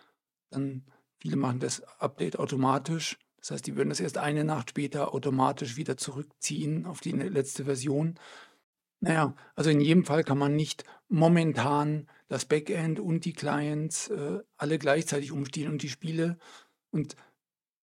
dann 0.50 0.86
viele 1.20 1.38
machen 1.38 1.60
das 1.60 1.82
Update 2.00 2.40
automatisch. 2.40 3.18
Das 3.40 3.52
heißt, 3.52 3.68
die 3.68 3.78
würden 3.78 3.90
das 3.90 4.00
erst 4.00 4.18
eine 4.18 4.44
Nacht 4.44 4.72
später 4.72 5.14
automatisch 5.14 5.78
wieder 5.78 5.98
zurückziehen 5.98 6.86
auf 6.86 7.00
die 7.00 7.12
letzte 7.12 7.66
Version. 7.66 8.20
Naja, 9.00 9.36
also 9.56 9.70
in 9.70 9.80
jedem 9.80 10.06
Fall 10.06 10.24
kann 10.24 10.40
man 10.40 10.56
nicht 10.56 10.84
momentan 11.08 12.10
das 12.28 12.46
Backend 12.46 13.00
und 13.00 13.26
die 13.26 13.34
Clients 13.34 14.10
äh, 14.10 14.40
alle 14.58 14.80
gleichzeitig 14.80 15.32
umstehen 15.32 15.72
und 15.72 15.84
die 15.84 15.90
Spiele. 15.90 16.38
Und 16.90 17.16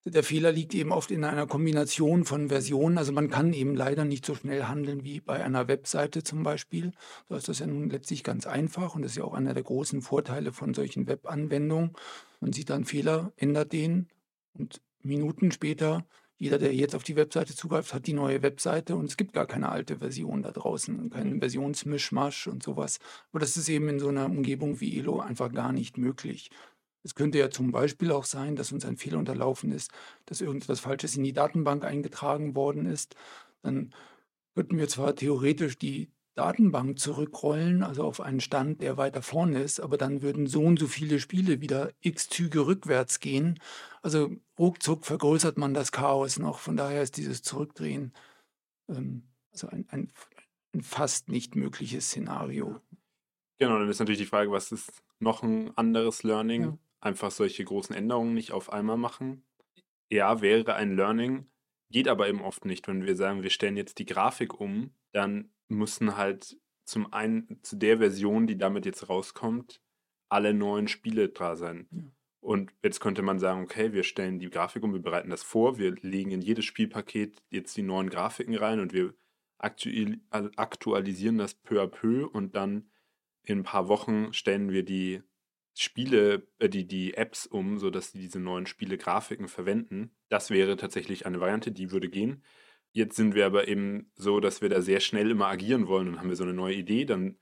der 0.05 0.23
Fehler 0.23 0.51
liegt 0.51 0.75
eben 0.75 0.91
oft 0.91 1.09
in 1.09 1.23
einer 1.23 1.47
Kombination 1.47 2.25
von 2.25 2.49
Versionen. 2.49 2.97
Also 2.99 3.11
man 3.11 3.29
kann 3.29 3.53
eben 3.53 3.75
leider 3.75 4.05
nicht 4.05 4.25
so 4.25 4.35
schnell 4.35 4.65
handeln 4.65 5.03
wie 5.03 5.19
bei 5.19 5.43
einer 5.43 5.67
Webseite 5.67 6.23
zum 6.23 6.43
Beispiel. 6.43 6.91
Da 7.27 7.37
ist 7.37 7.49
das 7.49 7.59
ja 7.59 7.65
nun 7.65 7.89
letztlich 7.89 8.23
ganz 8.23 8.45
einfach 8.45 8.95
und 8.95 9.01
das 9.01 9.11
ist 9.11 9.17
ja 9.17 9.23
auch 9.23 9.33
einer 9.33 9.55
der 9.55 9.63
großen 9.63 10.03
Vorteile 10.03 10.53
von 10.53 10.75
solchen 10.75 11.07
Webanwendungen. 11.07 11.93
Man 12.39 12.53
sieht 12.53 12.69
dann 12.69 12.85
Fehler, 12.85 13.33
ändert 13.35 13.73
den 13.73 14.07
und 14.53 14.79
Minuten 15.01 15.51
später, 15.51 16.05
jeder, 16.37 16.57
der 16.57 16.75
jetzt 16.75 16.95
auf 16.95 17.03
die 17.03 17.15
Webseite 17.15 17.55
zugreift, 17.55 17.93
hat 17.93 18.07
die 18.07 18.13
neue 18.13 18.41
Webseite 18.41 18.95
und 18.97 19.05
es 19.05 19.15
gibt 19.15 19.31
gar 19.33 19.45
keine 19.45 19.69
alte 19.69 19.99
Version 19.99 20.43
da 20.43 20.51
draußen, 20.51 21.09
keinen 21.09 21.39
Versionsmischmasch 21.39 22.47
und 22.47 22.61
sowas. 22.61 22.99
Aber 23.31 23.39
das 23.39 23.55
ist 23.55 23.69
eben 23.69 23.87
in 23.87 23.99
so 23.99 24.09
einer 24.09 24.25
Umgebung 24.25 24.81
wie 24.81 24.99
Elo 24.99 25.21
einfach 25.21 25.51
gar 25.53 25.71
nicht 25.71 25.97
möglich. 25.97 26.49
Es 27.05 27.13
könnte 27.13 27.37
ja 27.37 27.51
zum 27.51 27.71
Beispiel 27.71 28.11
auch 28.11 28.25
sein, 28.25 28.55
dass 28.55 28.71
uns 28.71 28.83
ein 28.83 28.97
Fehler 28.97 29.19
unterlaufen 29.19 29.71
ist, 29.71 29.91
dass 30.25 30.41
irgendetwas 30.41 30.79
Falsches 30.79 31.15
in 31.15 31.23
die 31.23 31.33
Datenbank 31.33 31.85
eingetragen 31.85 32.55
worden 32.55 32.87
ist. 32.87 33.15
Dann 33.61 33.93
könnten 34.55 34.79
wir 34.79 34.87
zwar 34.87 35.15
theoretisch 35.15 35.77
die 35.77 36.09
Datenbank 36.33 36.97
zurückrollen, 36.97 37.83
also 37.83 38.03
auf 38.03 38.21
einen 38.21 38.39
Stand, 38.39 38.81
der 38.81 38.97
weiter 38.97 39.21
vorne 39.21 39.61
ist, 39.61 39.79
aber 39.79 39.97
dann 39.97 40.23
würden 40.23 40.47
so 40.47 40.63
und 40.63 40.79
so 40.79 40.87
viele 40.87 41.19
Spiele 41.19 41.61
wieder 41.61 41.91
x 42.01 42.27
Züge 42.27 42.65
rückwärts 42.65 43.19
gehen. 43.19 43.59
Also 44.01 44.31
ruckzuck 44.57 45.05
vergrößert 45.05 45.59
man 45.59 45.75
das 45.75 45.91
Chaos 45.91 46.39
noch. 46.39 46.57
Von 46.57 46.75
daher 46.75 47.03
ist 47.03 47.17
dieses 47.17 47.43
Zurückdrehen 47.43 48.13
ähm, 48.89 49.29
also 49.51 49.67
ein, 49.67 49.85
ein, 49.89 50.11
ein 50.73 50.81
fast 50.81 51.29
nicht 51.29 51.55
mögliches 51.55 52.07
Szenario. 52.07 52.81
Genau, 53.59 53.77
dann 53.77 53.89
ist 53.89 53.99
natürlich 53.99 54.21
die 54.21 54.25
Frage, 54.25 54.51
was 54.51 54.71
ist 54.71 55.03
noch 55.19 55.43
ein 55.43 55.71
anderes 55.77 56.23
Learning? 56.23 56.61
Ja 56.63 56.77
einfach 57.05 57.31
solche 57.31 57.63
großen 57.63 57.95
Änderungen 57.95 58.33
nicht 58.33 58.51
auf 58.51 58.73
einmal 58.73 58.97
machen. 58.97 59.45
Ja, 60.09 60.41
wäre 60.41 60.75
ein 60.75 60.95
Learning, 60.95 61.47
geht 61.91 62.07
aber 62.07 62.27
eben 62.27 62.41
oft 62.41 62.65
nicht. 62.65 62.87
Wenn 62.87 63.05
wir 63.05 63.15
sagen, 63.15 63.43
wir 63.43 63.51
stellen 63.51 63.77
jetzt 63.77 63.99
die 63.99 64.05
Grafik 64.05 64.59
um, 64.59 64.93
dann 65.13 65.51
müssen 65.67 66.17
halt 66.17 66.57
zum 66.83 67.13
einen 67.13 67.59
zu 67.63 67.77
der 67.77 67.99
Version, 67.99 68.47
die 68.47 68.57
damit 68.57 68.85
jetzt 68.85 69.07
rauskommt, 69.07 69.81
alle 70.29 70.53
neuen 70.53 70.87
Spiele 70.87 71.29
da 71.29 71.55
sein. 71.55 71.87
Ja. 71.91 72.03
Und 72.41 72.71
jetzt 72.83 72.99
könnte 72.99 73.23
man 73.23 73.39
sagen, 73.39 73.63
okay, 73.63 73.93
wir 73.93 74.03
stellen 74.03 74.39
die 74.39 74.49
Grafik 74.49 74.83
um, 74.83 74.93
wir 74.93 75.01
bereiten 75.01 75.29
das 75.29 75.41
vor, 75.41 75.77
wir 75.77 75.95
legen 76.01 76.31
in 76.31 76.41
jedes 76.41 76.65
Spielpaket 76.65 77.41
jetzt 77.49 77.75
die 77.77 77.81
neuen 77.81 78.09
Grafiken 78.09 78.55
rein 78.55 78.79
und 78.79 78.93
wir 78.93 79.15
aktualisieren 79.57 81.37
das 81.39 81.55
peu 81.55 81.81
à 81.81 81.87
peu 81.87 82.27
und 82.27 82.55
dann 82.55 82.91
in 83.43 83.59
ein 83.59 83.63
paar 83.63 83.87
Wochen 83.87 84.31
stellen 84.33 84.69
wir 84.69 84.83
die 84.83 85.23
Spiele, 85.75 86.47
äh, 86.59 86.69
die, 86.69 86.87
die 86.87 87.15
Apps 87.15 87.45
um, 87.45 87.77
sodass 87.77 88.11
sie 88.11 88.19
diese 88.19 88.39
neuen 88.39 88.65
Spiele-Grafiken 88.65 89.47
verwenden. 89.47 90.11
Das 90.29 90.49
wäre 90.49 90.77
tatsächlich 90.77 91.25
eine 91.25 91.39
Variante, 91.39 91.71
die 91.71 91.91
würde 91.91 92.09
gehen. 92.09 92.43
Jetzt 92.91 93.17
sind 93.17 93.35
wir 93.35 93.45
aber 93.45 93.67
eben 93.67 94.11
so, 94.15 94.39
dass 94.39 94.61
wir 94.61 94.69
da 94.69 94.81
sehr 94.81 95.01
schnell 95.01 95.31
immer 95.31 95.47
agieren 95.47 95.87
wollen 95.87 96.07
und 96.07 96.19
haben 96.19 96.29
wir 96.29 96.37
so 96.37 96.45
eine 96.45 96.53
neue 96.53 96.75
Idee, 96.75 97.05
dann 97.05 97.37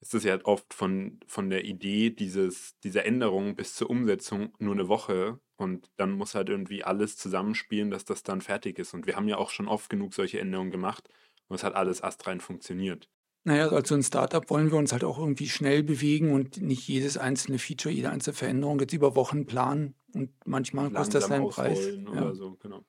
ist 0.00 0.14
es 0.14 0.24
ja 0.24 0.32
halt 0.32 0.44
oft 0.44 0.72
von, 0.74 1.18
von 1.26 1.50
der 1.50 1.64
Idee 1.64 2.10
dieses, 2.10 2.78
dieser 2.80 3.04
Änderung 3.04 3.56
bis 3.56 3.74
zur 3.74 3.90
Umsetzung 3.90 4.54
nur 4.58 4.74
eine 4.74 4.88
Woche 4.88 5.40
und 5.56 5.90
dann 5.96 6.12
muss 6.12 6.36
halt 6.36 6.48
irgendwie 6.48 6.84
alles 6.84 7.16
zusammenspielen, 7.16 7.90
dass 7.90 8.04
das 8.04 8.22
dann 8.22 8.40
fertig 8.40 8.78
ist. 8.78 8.94
Und 8.94 9.06
wir 9.06 9.16
haben 9.16 9.28
ja 9.28 9.38
auch 9.38 9.50
schon 9.50 9.66
oft 9.66 9.90
genug 9.90 10.14
solche 10.14 10.38
Änderungen 10.40 10.70
gemacht 10.70 11.08
und 11.48 11.56
es 11.56 11.64
hat 11.64 11.74
alles 11.74 12.02
astrein 12.02 12.40
funktioniert. 12.40 13.08
Naja, 13.48 13.70
als 13.70 13.88
so 13.88 13.94
ein 13.94 14.02
Startup 14.02 14.50
wollen 14.50 14.70
wir 14.70 14.76
uns 14.76 14.92
halt 14.92 15.04
auch 15.04 15.18
irgendwie 15.18 15.48
schnell 15.48 15.82
bewegen 15.82 16.32
und 16.34 16.60
nicht 16.60 16.86
jedes 16.86 17.16
einzelne 17.16 17.58
Feature, 17.58 17.94
jede 17.94 18.10
einzelne 18.10 18.34
Veränderung 18.34 18.78
jetzt 18.78 18.92
über 18.92 19.16
Wochen 19.16 19.46
planen 19.46 19.94
und 20.12 20.30
manchmal 20.44 20.90
kostet 20.90 21.22
das 21.22 21.28
seinen 21.28 21.48
Preis. 21.48 21.78
Ja. 22.12 22.34
So, 22.34 22.56
genau. 22.56 22.84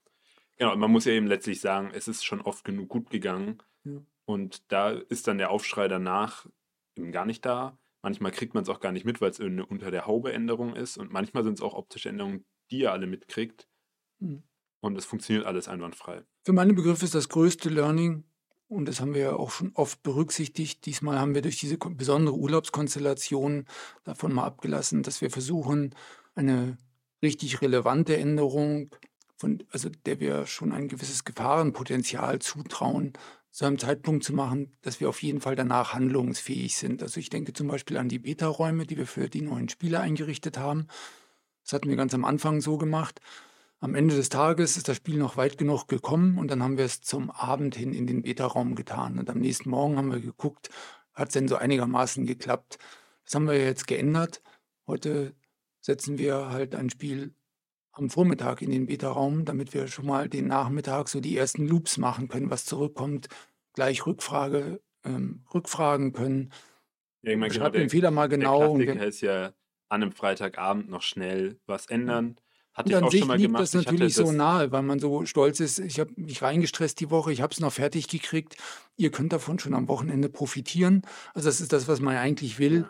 genau, 0.57 0.75
man 0.75 0.91
muss 0.91 1.05
ja 1.05 1.13
eben 1.13 1.27
letztlich 1.27 1.61
sagen, 1.61 1.91
es 1.93 2.09
ist 2.09 2.25
schon 2.25 2.41
oft 2.41 2.65
genug 2.65 2.89
gut 2.89 3.09
gegangen 3.09 3.63
ja. 3.85 4.01
und 4.25 4.69
da 4.69 4.89
ist 4.89 5.29
dann 5.29 5.37
der 5.37 5.49
Aufschrei 5.49 5.87
danach 5.87 6.45
eben 6.97 7.13
gar 7.13 7.25
nicht 7.25 7.45
da. 7.45 7.79
Manchmal 8.01 8.33
kriegt 8.33 8.53
man 8.53 8.63
es 8.63 8.69
auch 8.69 8.81
gar 8.81 8.91
nicht 8.91 9.05
mit, 9.05 9.21
weil 9.21 9.31
es 9.31 9.39
eine 9.39 9.65
unter 9.65 9.91
der 9.91 10.07
Haube 10.07 10.33
Änderung 10.33 10.75
ist 10.75 10.97
und 10.97 11.09
manchmal 11.09 11.45
sind 11.45 11.53
es 11.53 11.61
auch 11.61 11.73
optische 11.73 12.09
Änderungen, 12.09 12.43
die 12.69 12.79
ihr 12.79 12.91
alle 12.91 13.07
mitkriegt. 13.07 13.69
Mhm. 14.19 14.43
Und 14.81 14.97
es 14.97 15.05
funktioniert 15.05 15.45
alles 15.45 15.69
einwandfrei. 15.69 16.23
Für 16.43 16.51
meine 16.51 16.73
Begriffe 16.73 17.05
ist 17.05 17.15
das 17.15 17.29
größte 17.29 17.69
Learning, 17.69 18.25
und 18.69 18.85
das 18.85 19.01
haben 19.01 19.15
wir 19.15 19.21
ja 19.21 19.33
auch 19.33 19.49
schon 19.49 19.71
oft 19.73 20.03
berücksichtigt. 20.03 20.85
Diesmal 20.85 21.19
haben 21.19 21.33
wir 21.33 21.41
durch 21.41 21.59
diese 21.59 21.77
besondere 21.77 22.35
Urlaubskonstellation 22.35 23.65
davon 24.03 24.31
mal 24.31 24.45
abgelassen, 24.45 25.01
dass 25.01 25.21
wir 25.21 25.31
versuchen, 25.31 25.95
eine 26.35 26.77
richtig 27.23 27.61
relevante 27.61 28.15
Änderung, 28.15 28.95
von, 29.35 29.63
also 29.71 29.89
der 30.05 30.19
wir 30.19 30.45
schon 30.45 30.71
ein 30.71 30.87
gewisses 30.87 31.25
Gefahrenpotenzial 31.25 32.39
zutrauen, 32.39 33.13
zu 33.51 33.65
einem 33.65 33.79
Zeitpunkt 33.79 34.23
zu 34.23 34.33
machen, 34.33 34.77
dass 34.81 34.99
wir 34.99 35.09
auf 35.09 35.23
jeden 35.23 35.41
Fall 35.41 35.55
danach 35.55 35.93
handlungsfähig 35.93 36.77
sind. 36.77 37.01
Also 37.01 37.19
ich 37.19 37.29
denke 37.29 37.53
zum 37.53 37.67
Beispiel 37.67 37.97
an 37.97 38.07
die 38.07 38.19
Beta-Räume, 38.19 38.85
die 38.85 38.97
wir 38.97 39.07
für 39.07 39.29
die 39.29 39.41
neuen 39.41 39.69
Spiele 39.69 39.99
eingerichtet 39.99 40.59
haben. 40.59 40.87
Das 41.63 41.73
hatten 41.73 41.89
wir 41.89 41.95
ganz 41.95 42.13
am 42.13 42.25
Anfang 42.25 42.61
so 42.61 42.77
gemacht. 42.77 43.19
Am 43.81 43.95
Ende 43.95 44.15
des 44.15 44.27
Tages 44.27 44.75
ist 44.75 44.89
das 44.89 44.97
Spiel 44.97 45.17
noch 45.17 45.37
weit 45.37 45.57
genug 45.57 45.87
gekommen 45.87 46.37
und 46.37 46.51
dann 46.51 46.61
haben 46.61 46.77
wir 46.77 46.83
es 46.83 47.01
zum 47.01 47.31
Abend 47.31 47.75
hin 47.75 47.93
in 47.93 48.07
den 48.07 48.23
Beta-Raum 48.23 48.75
getan. 48.75 49.17
Und 49.17 49.29
am 49.29 49.39
nächsten 49.39 49.69
Morgen 49.69 49.95
haben 49.95 50.11
wir 50.11 50.19
geguckt, 50.19 50.69
hat 51.13 51.29
es 51.29 51.33
denn 51.33 51.47
so 51.47 51.55
einigermaßen 51.55 52.25
geklappt. 52.25 52.77
Das 53.23 53.35
haben 53.35 53.47
wir 53.47 53.57
jetzt 53.57 53.87
geändert. 53.87 54.41
Heute 54.85 55.33
setzen 55.79 56.17
wir 56.17 56.49
halt 56.49 56.75
ein 56.75 56.89
Spiel 56.89 57.33
am 57.93 58.09
Vormittag 58.09 58.61
in 58.61 58.71
den 58.71 58.85
Beta-Raum, 58.85 59.45
damit 59.45 59.73
wir 59.73 59.87
schon 59.87 60.07
mal 60.07 60.27
den 60.27 60.47
Nachmittag 60.47 61.07
so 61.07 61.21
die 61.21 61.37
ersten 61.37 61.65
Loops 61.65 61.97
machen 61.97 62.27
können, 62.27 62.49
was 62.49 62.65
zurückkommt, 62.65 63.29
gleich 63.73 64.05
Rückfrage, 64.05 64.81
ähm, 65.05 65.45
rückfragen 65.53 66.11
können. 66.11 66.51
Ja, 67.21 67.31
ich 67.31 67.37
meine, 67.37 67.53
genau, 67.53 67.69
den 67.69 67.81
der, 67.81 67.89
Fehler 67.89 68.11
mal 68.11 68.27
der 68.27 68.39
genau. 68.39 68.71
Und 68.71 68.81
Klassiker 68.81 69.07
ist 69.07 69.21
ja 69.21 69.53
an 69.87 70.03
einem 70.03 70.11
Freitagabend 70.11 70.89
noch 70.89 71.01
schnell 71.01 71.59
was 71.65 71.85
ändern. 71.87 72.35
Hatte 72.73 72.95
und 72.97 73.03
an 73.03 73.09
sich 73.09 73.25
liegt 73.25 73.41
gemacht. 73.41 73.61
das 73.61 73.73
natürlich 73.73 74.13
so 74.13 74.23
das, 74.23 74.33
nahe, 74.33 74.71
weil 74.71 74.83
man 74.83 74.99
so 74.99 75.25
stolz 75.25 75.59
ist, 75.59 75.79
ich 75.79 75.99
habe 75.99 76.11
mich 76.15 76.41
reingestresst 76.41 76.99
die 76.99 77.09
Woche, 77.09 77.33
ich 77.33 77.41
habe 77.41 77.51
es 77.51 77.59
noch 77.59 77.73
fertig 77.73 78.07
gekriegt. 78.07 78.55
Ihr 78.95 79.11
könnt 79.11 79.33
davon 79.33 79.59
schon 79.59 79.73
am 79.73 79.87
Wochenende 79.87 80.29
profitieren. 80.29 81.01
Also 81.33 81.49
das 81.49 81.61
ist 81.61 81.73
das, 81.73 81.87
was 81.87 81.99
man 81.99 82.15
eigentlich 82.15 82.59
will. 82.59 82.81
ja. 82.81 82.89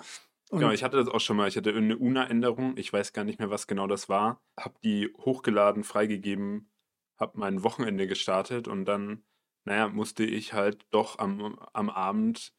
Genau, 0.51 0.67
Und 0.67 0.73
ich 0.73 0.83
hatte 0.83 0.97
das 0.97 1.07
auch 1.07 1.19
schon 1.19 1.37
mal. 1.37 1.47
Ich 1.47 1.57
hatte 1.57 1.73
eine 1.73 1.97
UNA-Änderung. 1.97 2.75
Ich 2.77 2.91
weiß 2.91 3.13
gar 3.13 3.23
nicht 3.23 3.39
mehr, 3.39 3.51
was 3.51 3.67
genau 3.67 3.85
das 3.85 4.09
war. 4.09 4.41
Habe 4.59 4.75
die 4.83 5.13
hochgeladen, 5.19 5.83
freigegeben, 5.83 6.71
habe 7.17 7.37
mein 7.37 7.63
Wochenende 7.63 8.07
gestartet 8.07 8.67
und 8.67 8.85
dann, 8.85 9.23
naja, 9.65 9.89
musste 9.89 10.23
ich 10.23 10.53
halt 10.53 10.85
doch 10.89 11.19
am, 11.19 11.59
am 11.73 11.89
Abend 11.89 12.53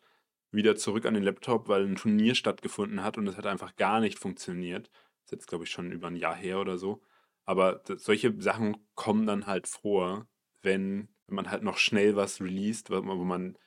wieder 0.53 0.77
zurück 0.77 1.05
an 1.07 1.15
den 1.15 1.23
Laptop, 1.23 1.69
weil 1.69 1.85
ein 1.85 1.97
Turnier 1.97 2.35
stattgefunden 2.35 3.03
hat 3.03 3.19
und 3.19 3.27
es 3.27 3.37
hat 3.37 3.47
einfach 3.47 3.75
gar 3.77 4.01
nicht 4.01 4.19
funktioniert. 4.19 4.89
Das 4.89 5.27
ist 5.27 5.33
jetzt, 5.33 5.47
glaube 5.49 5.65
ich, 5.65 5.71
schon 5.71 5.91
über 5.91 6.09
ein 6.09 6.17
Jahr 6.17 6.35
her 6.37 6.61
oder 6.61 6.79
so. 6.79 7.03
Aber 7.51 7.83
solche 7.97 8.41
Sachen 8.41 8.77
kommen 8.95 9.27
dann 9.27 9.49
halt 9.49 9.67
vor, 9.67 10.29
wenn, 10.63 11.09
wenn 11.27 11.35
man 11.35 11.51
halt 11.51 11.65
noch 11.65 11.79
schnell 11.79 12.15
was 12.15 12.41
released, 12.41 12.91
wo 12.91 13.01
man, 13.03 13.59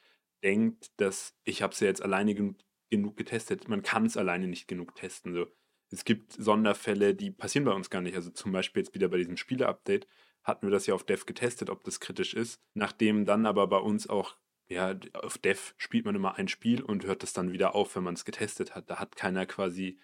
denkt, 0.41 0.97
dass 1.01 1.35
ich 1.43 1.61
habe 1.61 1.73
es 1.73 1.81
ja 1.81 1.87
jetzt 1.87 2.01
alleine 2.01 2.33
gen 2.33 2.55
genug 2.89 3.17
getestet. 3.17 3.67
Man 3.67 3.81
kann 3.81 4.05
es 4.05 4.15
alleine 4.15 4.47
nicht 4.47 4.69
genug 4.69 4.95
testen. 4.95 5.33
So. 5.33 5.47
Es 5.89 6.05
gibt 6.05 6.31
Sonderfälle, 6.31 7.13
die 7.13 7.29
passieren 7.29 7.65
bei 7.65 7.73
uns 7.73 7.89
gar 7.89 7.99
nicht. 7.99 8.15
Also 8.15 8.29
zum 8.29 8.53
Beispiel 8.53 8.83
jetzt 8.83 8.95
wieder 8.95 9.09
bei 9.09 9.17
diesem 9.17 9.35
Spiele-Update 9.35 10.07
hatten 10.43 10.65
wir 10.65 10.71
das 10.71 10.85
ja 10.85 10.93
auf 10.95 11.03
Dev 11.03 11.25
getestet, 11.25 11.69
ob 11.69 11.83
das 11.83 11.99
kritisch 11.99 12.33
ist. 12.33 12.61
Nachdem 12.73 13.25
dann 13.25 13.45
aber 13.45 13.67
bei 13.67 13.79
uns 13.79 14.07
auch, 14.07 14.37
ja, 14.67 14.95
auf 15.13 15.37
Dev 15.39 15.73
spielt 15.75 16.05
man 16.05 16.15
immer 16.15 16.35
ein 16.35 16.47
Spiel 16.47 16.81
und 16.81 17.03
hört 17.03 17.21
es 17.23 17.33
dann 17.33 17.51
wieder 17.51 17.75
auf, 17.75 17.97
wenn 17.97 18.03
man 18.03 18.13
es 18.13 18.23
getestet 18.23 18.75
hat. 18.75 18.89
Da 18.89 18.99
hat 19.01 19.17
keiner 19.17 19.45
quasi 19.45 19.99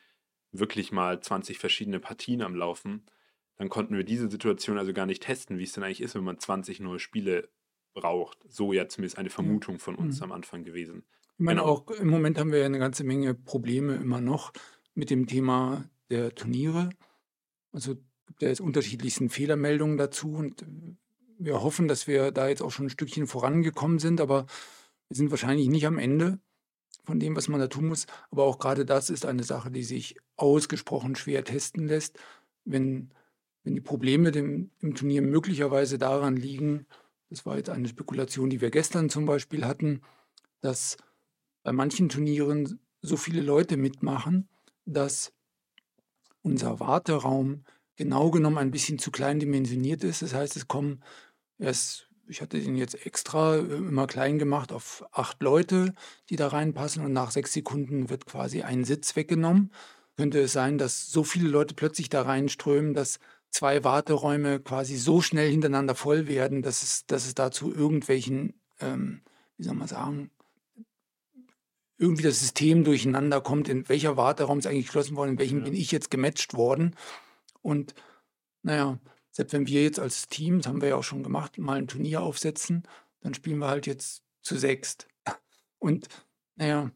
wirklich 0.51 0.91
mal 0.91 1.21
20 1.21 1.59
verschiedene 1.59 2.01
Partien 2.01 2.41
am 2.41 2.55
Laufen. 2.55 3.05
Dann 3.59 3.69
konnten 3.69 3.95
wir 3.95 4.03
diese 4.03 4.29
Situation 4.29 4.77
also 4.79 4.93
gar 4.93 5.05
nicht 5.05 5.21
testen, 5.21 5.59
wie 5.59 5.63
es 5.63 5.73
denn 5.73 5.83
eigentlich 5.83 6.01
ist, 6.01 6.15
wenn 6.15 6.23
man 6.23 6.39
20 6.39 6.79
neue 6.79 6.97
Spiele 6.99 7.49
braucht. 7.93 8.39
So 8.47 8.73
ja 8.73 8.87
zumindest 8.87 9.17
eine. 9.19 9.29
Vermutung 9.29 9.79
von 9.79 9.95
uns 9.95 10.17
Mhm. 10.17 10.23
am 10.23 10.31
Anfang 10.31 10.63
gewesen. 10.63 11.03
Ich 11.37 11.45
meine, 11.45 11.59
Genau. 11.61 11.71
auch 11.73 11.91
im 11.91 12.07
Moment 12.07 12.37
haben 12.39 12.51
wir 12.51 12.59
ja 12.59 12.65
eine 12.65 12.79
ganze 12.79 13.03
Menge 13.03 13.33
Probleme 13.35 13.95
immer 13.95 14.21
noch 14.21 14.51
mit 14.95 15.09
dem 15.09 15.27
Thema 15.27 15.89
der 16.09 16.33
Turniere. 16.35 16.89
Also 17.71 17.95
gibt 18.27 18.41
ja 18.41 18.47
jetzt 18.47 18.61
unterschiedlichsten 18.61 19.29
Fehlermeldungen 19.29 19.97
dazu 19.97 20.33
und 20.33 20.65
wir 21.37 21.61
hoffen, 21.61 21.87
dass 21.87 22.07
wir 22.07 22.31
da 22.31 22.47
jetzt 22.47 22.61
auch 22.61 22.71
schon 22.71 22.87
ein 22.87 22.89
Stückchen 22.91 23.27
vorangekommen 23.27 23.99
sind, 23.99 24.21
aber 24.21 24.45
wir 25.09 25.15
sind 25.17 25.31
wahrscheinlich 25.31 25.67
nicht 25.67 25.85
am 25.85 25.97
Ende 25.97 26.39
von 27.05 27.19
dem, 27.19 27.35
was 27.35 27.47
man 27.47 27.59
da 27.59 27.67
tun 27.67 27.87
muss. 27.87 28.05
Aber 28.31 28.43
auch 28.43 28.59
gerade 28.59 28.85
das 28.85 29.09
ist 29.09 29.25
eine 29.25 29.43
Sache, 29.43 29.71
die 29.71 29.83
sich 29.83 30.15
ausgesprochen 30.37 31.15
schwer 31.15 31.43
testen 31.43 31.87
lässt. 31.87 32.19
Wenn, 32.65 33.13
wenn 33.69 33.75
die 33.75 33.81
Probleme 33.81 34.31
dem, 34.31 34.71
im 34.79 34.95
Turnier 34.95 35.21
möglicherweise 35.21 35.99
daran 35.99 36.35
liegen, 36.35 36.87
das 37.29 37.45
war 37.45 37.55
jetzt 37.55 37.69
eine 37.69 37.87
Spekulation, 37.87 38.49
die 38.49 38.61
wir 38.61 38.71
gestern 38.71 39.11
zum 39.11 39.27
Beispiel 39.27 39.63
hatten, 39.63 40.01
dass 40.61 40.97
bei 41.61 41.71
manchen 41.71 42.09
Turnieren 42.09 42.79
so 43.03 43.15
viele 43.15 43.41
Leute 43.41 43.77
mitmachen, 43.77 44.49
dass 44.85 45.33
unser 46.41 46.79
Warteraum 46.79 47.63
genau 47.95 48.31
genommen 48.31 48.57
ein 48.57 48.71
bisschen 48.71 48.97
zu 48.97 49.11
klein 49.11 49.39
dimensioniert 49.39 50.03
ist. 50.03 50.23
Das 50.23 50.33
heißt, 50.33 50.55
es 50.55 50.67
kommen 50.67 51.03
erst, 51.59 52.09
ich 52.27 52.41
hatte 52.41 52.59
den 52.59 52.75
jetzt 52.75 53.05
extra 53.05 53.57
äh, 53.57 53.59
immer 53.59 54.07
klein 54.07 54.39
gemacht 54.39 54.71
auf 54.71 55.05
acht 55.11 55.43
Leute, 55.43 55.93
die 56.31 56.37
da 56.37 56.47
reinpassen 56.47 57.05
und 57.05 57.13
nach 57.13 57.29
sechs 57.29 57.53
Sekunden 57.53 58.09
wird 58.09 58.25
quasi 58.25 58.63
ein 58.63 58.83
Sitz 58.83 59.15
weggenommen. 59.15 59.71
Könnte 60.17 60.39
es 60.39 60.53
sein, 60.53 60.79
dass 60.79 61.11
so 61.11 61.23
viele 61.23 61.49
Leute 61.49 61.75
plötzlich 61.75 62.09
da 62.09 62.23
reinströmen, 62.23 62.95
dass 62.95 63.19
zwei 63.51 63.83
Warteräume 63.83 64.59
quasi 64.59 64.97
so 64.97 65.21
schnell 65.21 65.49
hintereinander 65.51 65.95
voll 65.95 66.27
werden, 66.27 66.61
dass 66.61 66.83
es, 66.83 67.05
dass 67.07 67.25
es 67.27 67.35
dazu 67.35 67.73
irgendwelchen, 67.73 68.61
ähm, 68.79 69.23
wie 69.57 69.63
soll 69.63 69.75
man 69.75 69.87
sagen, 69.87 70.31
irgendwie 71.97 72.23
das 72.23 72.39
System 72.39 72.83
durcheinander 72.83 73.41
kommt, 73.41 73.67
in 73.67 73.87
welcher 73.89 74.15
Warteraum 74.17 74.59
ist 74.59 74.67
eigentlich 74.67 74.85
geschlossen 74.85 75.15
worden, 75.17 75.31
in 75.31 75.39
welchem 75.39 75.59
Ja. 75.59 75.63
bin 75.63 75.73
ich 75.73 75.91
jetzt 75.91 76.09
gematcht 76.11 76.53
worden. 76.53 76.95
Und 77.61 77.95
naja, 78.63 78.99
selbst 79.31 79.53
wenn 79.53 79.67
wir 79.67 79.83
jetzt 79.83 79.99
als 79.99 80.27
Team, 80.27 80.59
das 80.59 80.67
haben 80.67 80.81
wir 80.81 80.89
ja 80.89 80.95
auch 80.97 81.03
schon 81.03 81.23
gemacht, 81.23 81.57
mal 81.57 81.77
ein 81.79 81.87
Turnier 81.87 82.21
aufsetzen, 82.23 82.83
dann 83.21 83.33
spielen 83.33 83.59
wir 83.59 83.67
halt 83.69 83.87
jetzt 83.87 84.23
zu 84.41 84.57
sechst. 84.57 85.07
Und 85.79 86.07
naja, 86.55 86.91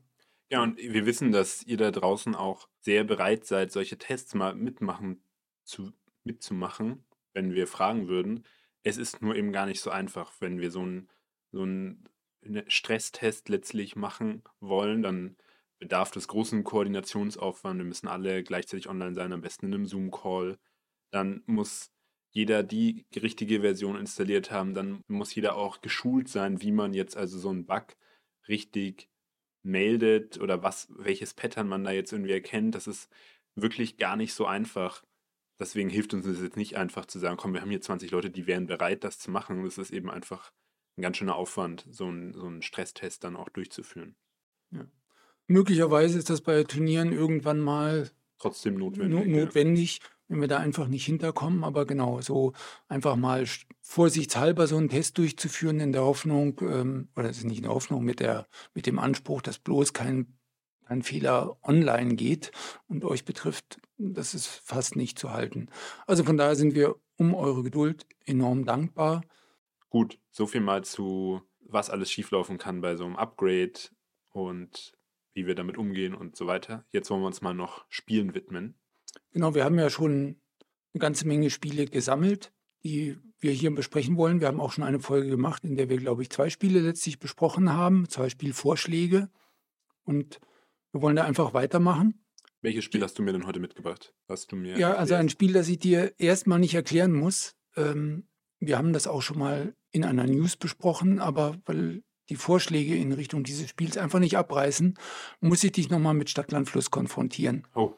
Ja, 0.51 0.61
und 0.61 0.77
wir 0.77 1.05
wissen, 1.05 1.31
dass 1.31 1.63
ihr 1.63 1.77
da 1.77 1.91
draußen 1.91 2.35
auch 2.35 2.69
sehr 2.79 3.03
bereit 3.03 3.45
seid, 3.45 3.71
solche 3.71 3.97
Tests 3.97 4.35
mal 4.35 4.55
mitmachen 4.55 5.23
zu, 5.63 5.91
mitzumachen, 6.25 7.05
wenn 7.33 7.53
wir 7.53 7.67
fragen 7.67 8.07
würden. 8.07 8.45
Es 8.83 8.97
ist 8.97 9.21
nur 9.21 9.35
eben 9.35 9.51
gar 9.51 9.65
nicht 9.65 9.81
so 9.81 9.89
einfach, 9.91 10.33
wenn 10.39 10.59
wir 10.59 10.71
so 10.71 10.81
einen 10.81 11.09
so 11.51 11.65
ne- 11.65 12.65
Stresstest 12.67 13.49
letztlich 13.49 13.95
machen 13.95 14.43
wollen, 14.59 15.01
dann 15.03 15.37
bedarf 15.79 16.11
das 16.11 16.27
großen 16.27 16.63
Koordinationsaufwand. 16.63 17.79
Wir 17.79 17.85
müssen 17.85 18.07
alle 18.07 18.43
gleichzeitig 18.43 18.89
online 18.89 19.13
sein, 19.15 19.33
am 19.33 19.41
besten 19.41 19.67
in 19.67 19.73
einem 19.73 19.85
Zoom-Call. 19.85 20.57
Dann 21.11 21.43
muss 21.45 21.91
jeder 22.31 22.63
die 22.63 23.05
richtige 23.15 23.61
Version 23.61 23.97
installiert 23.97 24.51
haben. 24.51 24.73
Dann 24.73 25.01
muss 25.07 25.35
jeder 25.35 25.55
auch 25.55 25.81
geschult 25.81 26.27
sein, 26.29 26.61
wie 26.61 26.71
man 26.71 26.93
jetzt 26.93 27.15
also 27.17 27.37
so 27.37 27.49
einen 27.49 27.65
Bug 27.65 27.95
richtig 28.47 29.09
meldet 29.63 30.39
oder 30.39 30.63
was, 30.63 30.87
welches 30.97 31.33
Pattern 31.33 31.67
man 31.67 31.83
da 31.83 31.91
jetzt 31.91 32.11
irgendwie 32.11 32.33
erkennt. 32.33 32.75
Das 32.75 32.87
ist 32.87 33.09
wirklich 33.55 33.97
gar 33.97 34.15
nicht 34.15 34.33
so 34.33 34.45
einfach. 34.45 35.03
Deswegen 35.63 35.89
hilft 35.89 36.13
uns 36.13 36.25
das 36.25 36.41
jetzt 36.41 36.57
nicht 36.57 36.75
einfach 36.75 37.05
zu 37.05 37.19
sagen, 37.19 37.37
komm, 37.37 37.53
wir 37.53 37.61
haben 37.61 37.69
hier 37.69 37.79
20 37.79 38.11
Leute, 38.11 38.29
die 38.29 38.47
wären 38.47 38.67
bereit, 38.67 39.05
das 39.05 39.17
zu 39.17 39.31
machen. 39.31 39.63
Das 39.63 39.77
ist 39.77 39.91
eben 39.91 40.11
einfach 40.11 40.51
ein 40.97 41.01
ganz 41.01 41.15
schöner 41.15 41.37
Aufwand, 41.37 41.87
so 41.89 42.05
einen, 42.07 42.33
so 42.33 42.45
einen 42.45 42.61
Stresstest 42.61 43.23
dann 43.23 43.37
auch 43.37 43.47
durchzuführen. 43.47 44.15
ja. 44.71 44.85
möglicherweise 45.47 46.19
ist 46.19 46.29
das 46.29 46.41
bei 46.41 46.65
Turnieren 46.65 47.13
irgendwann 47.13 47.61
mal 47.61 48.11
Trotzdem 48.39 48.73
no 48.73 48.89
notwendig. 48.89 49.25
ja. 49.25 49.45
notwendig, 49.45 50.01
wenn 50.27 50.41
wir 50.41 50.49
da 50.49 50.57
einfach 50.57 50.89
nicht 50.89 51.05
hinterkommen. 51.05 51.63
Aber 51.63 51.85
genau, 51.85 52.19
so 52.19 52.51
einfach 52.89 53.15
mal 53.15 53.45
vorsichtshalber 53.79 54.67
so 54.67 54.75
einen 54.75 54.89
Test 54.89 55.17
durchzuführen 55.17 55.79
in 55.79 55.93
der 55.93 56.03
Hoffnung, 56.03 56.59
ähm, 56.59 57.07
oder 57.15 57.29
es 57.29 57.37
ist 57.37 57.45
nicht 57.45 57.59
in 57.59 57.63
der 57.63 57.73
Hoffnung, 57.73 58.03
mit, 58.03 58.19
der, 58.19 58.47
mit 58.73 58.85
dem 58.85 58.99
Anspruch, 58.99 59.41
dass 59.41 59.59
bloß 59.59 59.93
kein, 59.93 60.37
kein 60.85 61.03
Fehler 61.03 61.57
online 61.63 62.15
geht 62.15 62.51
und 62.87 63.05
euch 63.05 63.23
betrifft, 63.23 63.79
das 63.97 64.33
ist 64.33 64.47
fast 64.47 64.95
nicht 64.95 65.19
zu 65.19 65.31
halten. 65.31 65.69
Also 66.07 66.23
von 66.23 66.37
daher 66.37 66.55
sind 66.55 66.75
wir 66.75 66.95
um 67.17 67.33
eure 67.33 67.63
Geduld 67.63 68.05
enorm 68.25 68.65
dankbar. 68.65 69.21
Gut, 69.89 70.19
so 70.31 70.47
viel 70.47 70.61
mal 70.61 70.83
zu, 70.83 71.41
was 71.59 71.89
alles 71.89 72.11
schieflaufen 72.11 72.57
kann 72.57 72.81
bei 72.81 72.95
so 72.95 73.05
einem 73.05 73.15
Upgrade 73.15 73.73
und 74.31 74.93
wie 75.33 75.45
wir 75.47 75.55
damit 75.55 75.77
umgehen 75.77 76.13
und 76.13 76.35
so 76.35 76.47
weiter. 76.47 76.85
Jetzt 76.91 77.09
wollen 77.09 77.21
wir 77.21 77.27
uns 77.27 77.41
mal 77.41 77.53
noch 77.53 77.85
Spielen 77.89 78.33
widmen. 78.33 78.75
Genau, 79.31 79.55
wir 79.55 79.63
haben 79.63 79.77
ja 79.77 79.89
schon 79.89 80.41
eine 80.93 80.99
ganze 80.99 81.27
Menge 81.27 81.49
Spiele 81.49 81.85
gesammelt, 81.85 82.51
die 82.83 83.17
wir 83.39 83.51
hier 83.51 83.73
besprechen 83.73 84.17
wollen. 84.17 84.39
Wir 84.39 84.47
haben 84.47 84.61
auch 84.61 84.71
schon 84.71 84.83
eine 84.83 84.99
Folge 84.99 85.29
gemacht, 85.29 85.63
in 85.63 85.75
der 85.75 85.89
wir, 85.89 85.97
glaube 85.97 86.21
ich, 86.21 86.29
zwei 86.29 86.49
Spiele 86.49 86.79
letztlich 86.79 87.19
besprochen 87.19 87.73
haben, 87.73 88.07
zwei 88.09 88.29
Spielvorschläge. 88.29 89.29
Und 90.03 90.39
wir 90.91 91.01
wollen 91.01 91.15
da 91.15 91.23
einfach 91.23 91.53
weitermachen. 91.53 92.22
Welches 92.63 92.85
Spiel 92.85 93.03
hast 93.03 93.19
du 93.19 93.23
mir 93.23 93.33
denn 93.33 93.45
heute 93.45 93.59
mitgebracht? 93.59 94.13
Hast 94.29 94.51
du 94.51 94.55
mir 94.55 94.77
Ja, 94.77 94.93
also 94.93 95.13
ein 95.13 95.27
erklärt? 95.27 95.31
Spiel, 95.31 95.53
das 95.53 95.67
ich 95.67 95.79
dir 95.79 96.13
erstmal 96.17 96.59
nicht 96.59 96.73
erklären 96.73 97.13
muss. 97.13 97.55
Ähm, 97.75 98.27
wir 98.59 98.77
haben 98.77 98.93
das 98.93 99.05
auch 99.05 99.21
schon 99.21 99.37
mal 99.37 99.75
in 99.91 100.05
einer 100.05 100.25
News 100.25 100.55
besprochen, 100.55 101.19
aber 101.19 101.57
weil 101.65 102.03
die 102.29 102.37
Vorschläge 102.37 102.95
in 102.95 103.11
Richtung 103.11 103.43
dieses 103.43 103.69
Spiels 103.69 103.97
einfach 103.97 104.19
nicht 104.19 104.37
abreißen, 104.37 104.97
muss 105.41 105.63
ich 105.63 105.73
dich 105.73 105.89
nochmal 105.89 106.13
mit 106.13 106.29
Stadtlandfluss 106.29 106.89
konfrontieren. 106.89 107.67
Oh, 107.75 107.93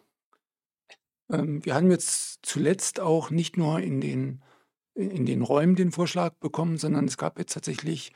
Ähm, 1.29 1.63
wir 1.63 1.75
haben 1.75 1.91
jetzt 1.91 2.39
zuletzt 2.41 2.99
auch 2.99 3.29
nicht 3.29 3.57
nur 3.57 3.79
in 3.79 4.01
den, 4.01 4.43
in 4.95 5.27
den 5.27 5.43
Räumen 5.43 5.75
den 5.75 5.91
Vorschlag 5.91 6.33
bekommen, 6.39 6.77
sondern 6.77 7.05
es 7.05 7.17
gab 7.17 7.37
jetzt 7.37 7.53
tatsächlich 7.53 8.13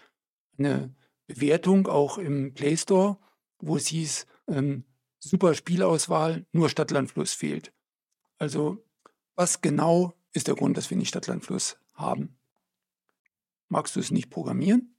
eine 0.57 0.95
Bewertung 1.27 1.87
auch 1.87 2.17
im 2.17 2.55
Play 2.55 2.75
Store, 2.75 3.19
wo 3.59 3.75
es 3.77 3.85
hieß, 3.87 4.25
ähm, 4.47 4.83
super 5.19 5.53
Spielauswahl, 5.53 6.45
nur 6.51 6.69
Stadtlandfluss 6.69 7.33
fehlt. 7.33 7.73
Also 8.37 8.83
was 9.35 9.61
genau 9.61 10.13
ist 10.33 10.47
der 10.47 10.55
Grund, 10.55 10.77
dass 10.77 10.89
wir 10.89 10.97
nicht 10.97 11.09
Stadtlandfluss 11.09 11.77
haben? 11.93 12.37
Magst 13.67 13.95
du 13.95 13.99
es 13.99 14.11
nicht 14.11 14.29
programmieren? 14.29 14.95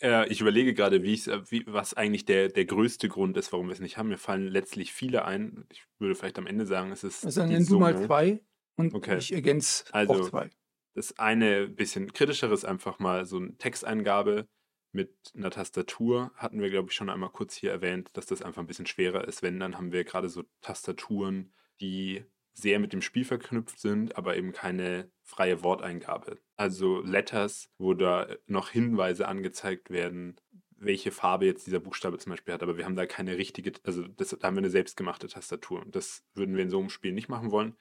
Äh, 0.00 0.28
ich 0.28 0.40
überlege 0.40 0.74
gerade, 0.74 1.02
wie 1.02 1.14
äh, 1.14 1.42
wie, 1.50 1.64
was 1.66 1.94
eigentlich 1.94 2.24
der, 2.24 2.48
der 2.48 2.64
größte 2.64 3.08
Grund 3.08 3.36
ist, 3.36 3.52
warum 3.52 3.66
wir 3.68 3.72
es 3.72 3.80
nicht 3.80 3.96
haben. 3.96 4.08
Mir 4.08 4.18
fallen 4.18 4.48
letztlich 4.48 4.92
viele 4.92 5.24
ein. 5.24 5.66
Ich 5.70 5.84
würde 5.98 6.14
vielleicht 6.14 6.38
am 6.38 6.46
Ende 6.46 6.66
sagen, 6.66 6.90
es 6.90 7.04
ist. 7.04 7.24
Also 7.24 7.40
dann 7.40 7.50
nenn 7.50 7.66
du 7.66 7.78
mal 7.78 7.96
zwei 8.04 8.42
und 8.76 8.94
Okay. 8.94 9.18
ich 9.18 9.32
ergänze 9.32 9.84
auch 9.90 9.94
Also, 9.94 10.28
zwei. 10.28 10.50
Das 10.94 11.18
eine 11.18 11.68
bisschen 11.68 12.12
kritischere 12.12 12.54
ist 12.54 12.64
einfach 12.64 12.98
mal 12.98 13.26
so 13.26 13.36
eine 13.36 13.56
Texteingabe 13.56 14.48
mit 14.94 15.32
einer 15.34 15.50
Tastatur. 15.50 16.32
Hatten 16.36 16.60
wir, 16.60 16.70
glaube 16.70 16.88
ich, 16.90 16.94
schon 16.94 17.10
einmal 17.10 17.30
kurz 17.30 17.54
hier 17.54 17.70
erwähnt, 17.70 18.10
dass 18.14 18.26
das 18.26 18.42
einfach 18.42 18.62
ein 18.62 18.66
bisschen 18.66 18.86
schwerer 18.86 19.26
ist. 19.26 19.42
Wenn, 19.42 19.60
dann 19.60 19.76
haben 19.76 19.92
wir 19.92 20.04
gerade 20.04 20.28
so 20.28 20.44
Tastaturen, 20.60 21.52
die 21.80 22.24
sehr 22.52 22.78
mit 22.78 22.92
dem 22.92 23.02
Spiel 23.02 23.24
verknüpft 23.24 23.80
sind, 23.80 24.16
aber 24.16 24.36
eben 24.36 24.52
keine 24.52 25.10
freie 25.22 25.62
Worteingabe. 25.62 26.38
Also 26.56 27.00
Letters, 27.00 27.68
wo 27.78 27.94
da 27.94 28.28
noch 28.46 28.70
Hinweise 28.70 29.26
angezeigt 29.26 29.90
werden, 29.90 30.36
welche 30.76 31.10
Farbe 31.10 31.46
jetzt 31.46 31.66
dieser 31.66 31.80
Buchstabe 31.80 32.18
zum 32.18 32.30
Beispiel 32.30 32.54
hat. 32.54 32.62
Aber 32.62 32.76
wir 32.76 32.84
haben 32.84 32.96
da 32.96 33.06
keine 33.06 33.36
richtige, 33.36 33.72
also 33.82 34.06
das, 34.06 34.30
da 34.30 34.46
haben 34.46 34.54
wir 34.54 34.60
eine 34.60 34.70
selbstgemachte 34.70 35.26
Tastatur. 35.26 35.84
Das 35.86 36.24
würden 36.34 36.54
wir 36.54 36.62
in 36.62 36.70
so 36.70 36.78
einem 36.78 36.90
Spiel 36.90 37.12
nicht 37.12 37.28
machen 37.28 37.50
wollen. 37.50 37.76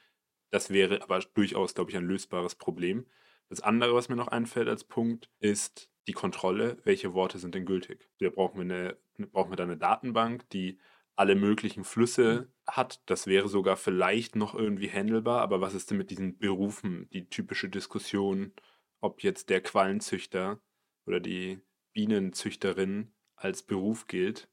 Das 0.49 0.71
wäre 0.71 1.02
aber 1.04 1.19
durchaus, 1.19 1.76
glaube 1.76 1.91
ich, 1.91 1.97
ein 1.97 2.06
lösbares 2.06 2.56
Problem. 2.56 3.06
Das 3.49 3.62
andere, 3.62 3.93
was 3.93 4.10
mir 4.10 4.15
noch 4.15 4.30
einfällt 4.30 4.67
als 4.67 4.84
Punkt, 4.84 5.30
ist 5.39 5.91
die 6.07 6.13
Kontrolle. 6.13 6.77
Welche 6.83 7.13
Worte 7.13 7.39
sind 7.39 7.55
denn 7.55 7.65
gültig? 7.65 8.09
Wir 8.17 8.31
brauchen 8.31 8.61
eine, 8.61 8.97
brauchen 9.31 9.51
wir 9.51 9.55
da 9.55 9.63
eine 9.63 9.77
Datenbank, 9.77 10.49
die 10.49 10.79
alle 11.15 11.35
möglichen 11.35 11.83
Flüsse 11.83 12.51
hat. 12.67 13.01
Das 13.05 13.27
wäre 13.27 13.47
sogar 13.47 13.77
vielleicht 13.77 14.35
noch 14.35 14.55
irgendwie 14.55 14.89
handelbar. 14.89 15.41
Aber 15.41 15.61
was 15.61 15.73
ist 15.73 15.91
denn 15.91 15.97
mit 15.97 16.09
diesen 16.09 16.37
Berufen? 16.37 17.07
Die 17.13 17.29
typische 17.29 17.69
Diskussion, 17.69 18.53
ob 18.99 19.21
jetzt 19.21 19.49
der 19.49 19.61
Quallenzüchter 19.61 20.59
oder 21.05 21.19
die 21.19 21.59
Bienenzüchterin 21.93 23.13
als 23.35 23.63
Beruf 23.63 24.07
gilt. 24.07 24.49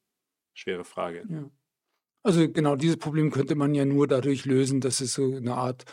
Schwere 0.53 0.85
Frage. 0.85 1.25
Ja. 1.29 1.51
Also 2.23 2.51
genau 2.51 2.77
dieses 2.77 2.99
Problem 2.99 3.31
könnte 3.31 3.55
man 3.55 3.75
ja 3.75 3.87
nur 3.87 4.07
dadurch 4.07 4.45
lösen, 4.45 4.81
dass 4.81 5.01
es 5.01 5.15
so 5.15 5.35
eine 5.35 5.55
Art 5.55 5.85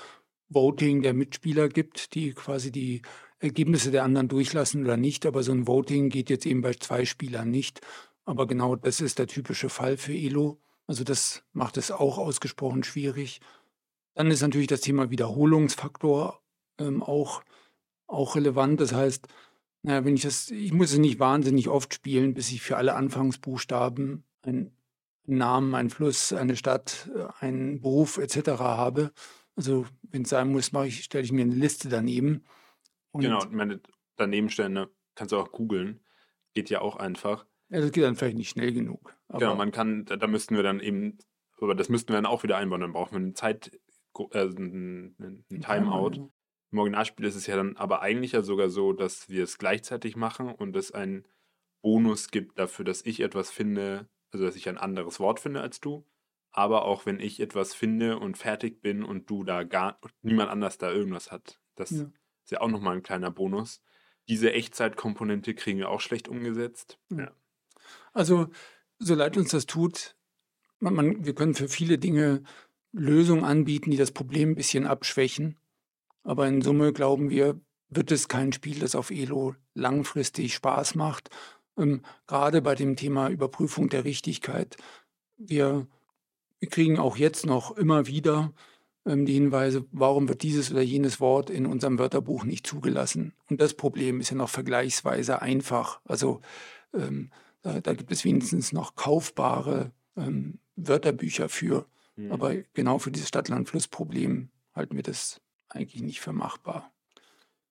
Voting 0.50 1.02
der 1.02 1.14
Mitspieler 1.14 1.70
gibt, 1.70 2.14
die 2.16 2.34
quasi 2.34 2.72
die 2.72 3.02
Ergebnisse 3.40 3.92
der 3.92 4.04
anderen 4.04 4.28
durchlassen 4.28 4.84
oder 4.84 4.98
nicht. 4.98 5.26
Aber 5.26 5.44
so 5.44 5.52
ein 5.52 5.68
Voting 5.68 6.10
geht 6.10 6.30
jetzt 6.30 6.46
eben 6.46 6.62
bei 6.62 6.74
zwei 6.74 7.06
Spielern 7.06 7.50
nicht. 7.50 7.82
Aber 8.26 8.48
genau 8.48 8.76
das 8.76 9.02
ist 9.02 9.20
der 9.20 9.28
typische 9.28 9.70
Fall 9.70 9.98
für 9.98 10.14
Elo. 10.14 10.60
Also 10.88 11.04
das 11.04 11.44
macht 11.54 11.78
es 11.78 11.92
auch 11.92 12.18
ausgesprochen 12.18 12.84
schwierig. 12.84 13.42
Dann 14.16 14.32
ist 14.32 14.42
natürlich 14.42 14.68
das 14.68 14.82
Thema 14.82 15.12
Wiederholungsfaktor 15.12 16.42
ähm, 16.80 17.04
auch, 17.04 17.44
auch 18.08 18.36
relevant. 18.36 18.82
Das 18.82 18.94
heißt, 18.94 19.28
naja, 19.84 20.04
wenn 20.04 20.16
ich 20.16 20.24
das, 20.24 20.50
ich 20.50 20.74
muss 20.74 20.92
es 20.92 20.98
nicht 20.98 21.20
wahnsinnig 21.20 21.70
oft 21.70 21.94
spielen, 21.94 22.34
bis 22.34 22.52
ich 22.52 22.62
für 22.62 22.78
alle 22.78 22.96
Anfangsbuchstaben 22.96 24.24
einen 24.42 24.76
Namen, 25.26 25.76
einen 25.76 25.90
Fluss, 25.90 26.34
eine 26.34 26.56
Stadt, 26.56 27.10
äh, 27.16 27.28
einen 27.40 27.82
Beruf 27.82 28.18
etc. 28.18 28.50
habe. 28.60 29.12
Also 29.56 29.86
wenn 30.02 30.24
es 30.24 30.30
sein 30.30 30.52
muss, 30.52 30.72
ich, 30.86 31.04
stelle 31.04 31.24
ich 31.24 31.32
mir 31.32 31.44
eine 31.44 31.56
Liste 31.56 31.90
daneben. 31.90 32.44
Und 33.18 33.24
Genau, 33.24 33.44
meine, 33.50 33.82
daneben 34.16 34.50
stellen, 34.50 34.74
ne, 34.74 34.90
kannst 35.16 35.32
du 35.32 35.38
auch 35.38 35.52
googeln. 35.52 36.02
Geht 36.54 36.70
ja 36.70 36.82
auch 36.82 36.96
einfach. 36.96 37.46
Ja, 37.70 37.82
das 37.82 37.92
geht 37.92 38.04
dann 38.04 38.16
vielleicht 38.16 38.38
nicht 38.38 38.50
schnell 38.50 38.72
genug. 38.72 39.16
Aber 39.28 39.40
Genau, 39.40 39.56
man 39.56 39.72
kann, 39.72 40.06
da, 40.06 40.16
da 40.16 40.28
müssten 40.28 40.56
wir 40.56 40.64
dann 40.64 40.80
eben, 40.80 41.18
aber 41.60 41.76
das 41.76 41.90
müssten 41.90 42.10
wir 42.10 42.16
dann 42.16 42.26
auch 42.26 42.44
wieder 42.44 42.58
einbauen. 42.58 42.82
Dann 42.82 42.94
brauchen 42.94 43.14
wir 43.14 43.18
eine 43.18 43.34
Zeit, 43.34 43.72
äh, 44.32 44.44
ein, 44.44 45.16
ein 45.20 45.46
ein 45.52 45.62
Timeout. 45.62 46.12
Ja, 46.16 46.30
Im 46.72 46.80
Originalspiel 46.80 47.26
ist 47.26 47.36
es 47.36 47.48
ja 47.48 47.56
dann 47.56 47.76
aber 47.78 48.02
eigentlich 48.02 48.34
ja 48.34 48.42
sogar 48.42 48.70
so, 48.70 48.94
dass 48.94 49.30
wir 49.30 49.44
es 49.44 49.58
gleichzeitig 49.58 50.16
machen 50.16 50.50
und 50.50 50.76
es 50.76 50.92
einen 50.92 51.28
Bonus 51.82 52.30
gibt 52.30 52.60
dafür, 52.60 52.86
dass 52.86 53.06
ich 53.06 53.20
etwas 53.22 53.52
finde, 53.52 54.10
also 54.32 54.46
dass 54.46 54.56
ich 54.56 54.70
ein 54.70 54.78
anderes 54.78 55.20
Wort 55.20 55.40
finde 55.40 55.62
als 55.62 55.80
du. 55.80 56.06
Aber 56.52 56.86
auch 56.86 57.06
wenn 57.06 57.20
ich 57.20 57.40
etwas 57.40 57.74
finde 57.74 58.18
und 58.20 58.38
fertig 58.38 58.82
bin 58.82 59.04
und 59.04 59.30
du 59.30 59.44
da 59.44 59.64
gar, 59.64 60.00
niemand 60.22 60.50
anders 60.50 60.78
da 60.78 60.92
irgendwas 60.92 61.32
hat. 61.32 61.60
Das 61.76 61.92
Ja. 61.92 62.12
Ist 62.48 62.52
ja 62.52 62.62
auch 62.62 62.70
nochmal 62.70 62.96
ein 62.96 63.04
kleiner 63.04 63.30
Bonus. 63.30 63.82
Diese 64.30 64.54
Echtzeitkomponente 64.54 65.54
kriegen 65.54 65.80
wir 65.80 65.90
auch 65.90 66.00
schlecht 66.00 66.30
umgesetzt. 66.30 66.98
Ja. 67.10 67.26
Ja. 67.26 67.32
Also, 68.14 68.48
so 69.00 69.16
leid 69.16 69.36
uns 69.36 69.52
das 69.52 69.66
tut, 69.66 70.16
man, 70.80 70.94
man, 70.94 71.26
wir 71.26 71.36
können 71.36 71.56
für 71.56 71.68
viele 71.68 71.98
Dinge 71.98 72.44
Lösungen 72.94 73.44
anbieten, 73.44 73.92
die 73.92 73.98
das 73.98 74.14
Problem 74.14 74.52
ein 74.52 74.56
bisschen 74.56 74.88
abschwächen. 74.88 75.60
Aber 76.24 76.48
in 76.48 76.62
Summe 76.62 76.94
glauben 76.94 77.30
wir, 77.30 77.60
wird 77.90 78.14
es 78.14 78.30
kein 78.30 78.54
Spiel, 78.54 78.80
das 78.80 78.96
auf 78.96 79.12
Elo 79.12 79.56
langfristig 79.74 80.54
Spaß 80.54 80.96
macht. 80.96 81.30
Ähm, 81.78 82.02
gerade 82.28 82.62
bei 82.62 82.76
dem 82.76 82.96
Thema 82.96 83.28
Überprüfung 83.28 83.90
der 83.90 84.06
Richtigkeit. 84.06 84.78
Wir, 85.36 85.86
wir 86.60 86.70
kriegen 86.70 86.98
auch 86.98 87.18
jetzt 87.18 87.46
noch 87.46 87.76
immer 87.76 88.08
wieder 88.08 88.54
die 89.08 89.34
Hinweise, 89.34 89.86
warum 89.92 90.28
wird 90.28 90.44
dieses 90.44 90.72
oder 90.72 90.82
jenes 90.82 91.20
Wort 91.20 91.50
in 91.50 91.66
unserem 91.66 91.98
Wörterbuch 92.00 92.44
nicht 92.44 92.68
zugelassen. 92.68 93.34
Und 93.50 93.62
das 93.62 93.74
Problem 93.74 94.20
ist 94.20 94.30
ja 94.30 94.36
noch 94.36 94.50
vergleichsweise 94.50 95.42
einfach. 95.42 96.02
Also 96.06 96.42
ähm, 96.94 97.32
da, 97.62 97.80
da 97.80 97.94
gibt 97.94 98.12
es 98.12 98.26
wenigstens 98.26 98.74
noch 98.74 98.96
kaufbare 98.96 99.92
ähm, 100.16 100.60
Wörterbücher 100.76 101.50
für. 101.50 101.86
Mhm. 102.16 102.32
Aber 102.32 102.56
genau 102.74 103.00
für 103.00 103.12
dieses 103.12 103.30
Stadt-Land-Fluss-Problem 103.30 104.50
halten 104.74 104.96
wir 104.96 105.04
das 105.04 105.42
eigentlich 105.70 106.02
nicht 106.02 106.20
für 106.20 106.34
machbar. 106.34 106.92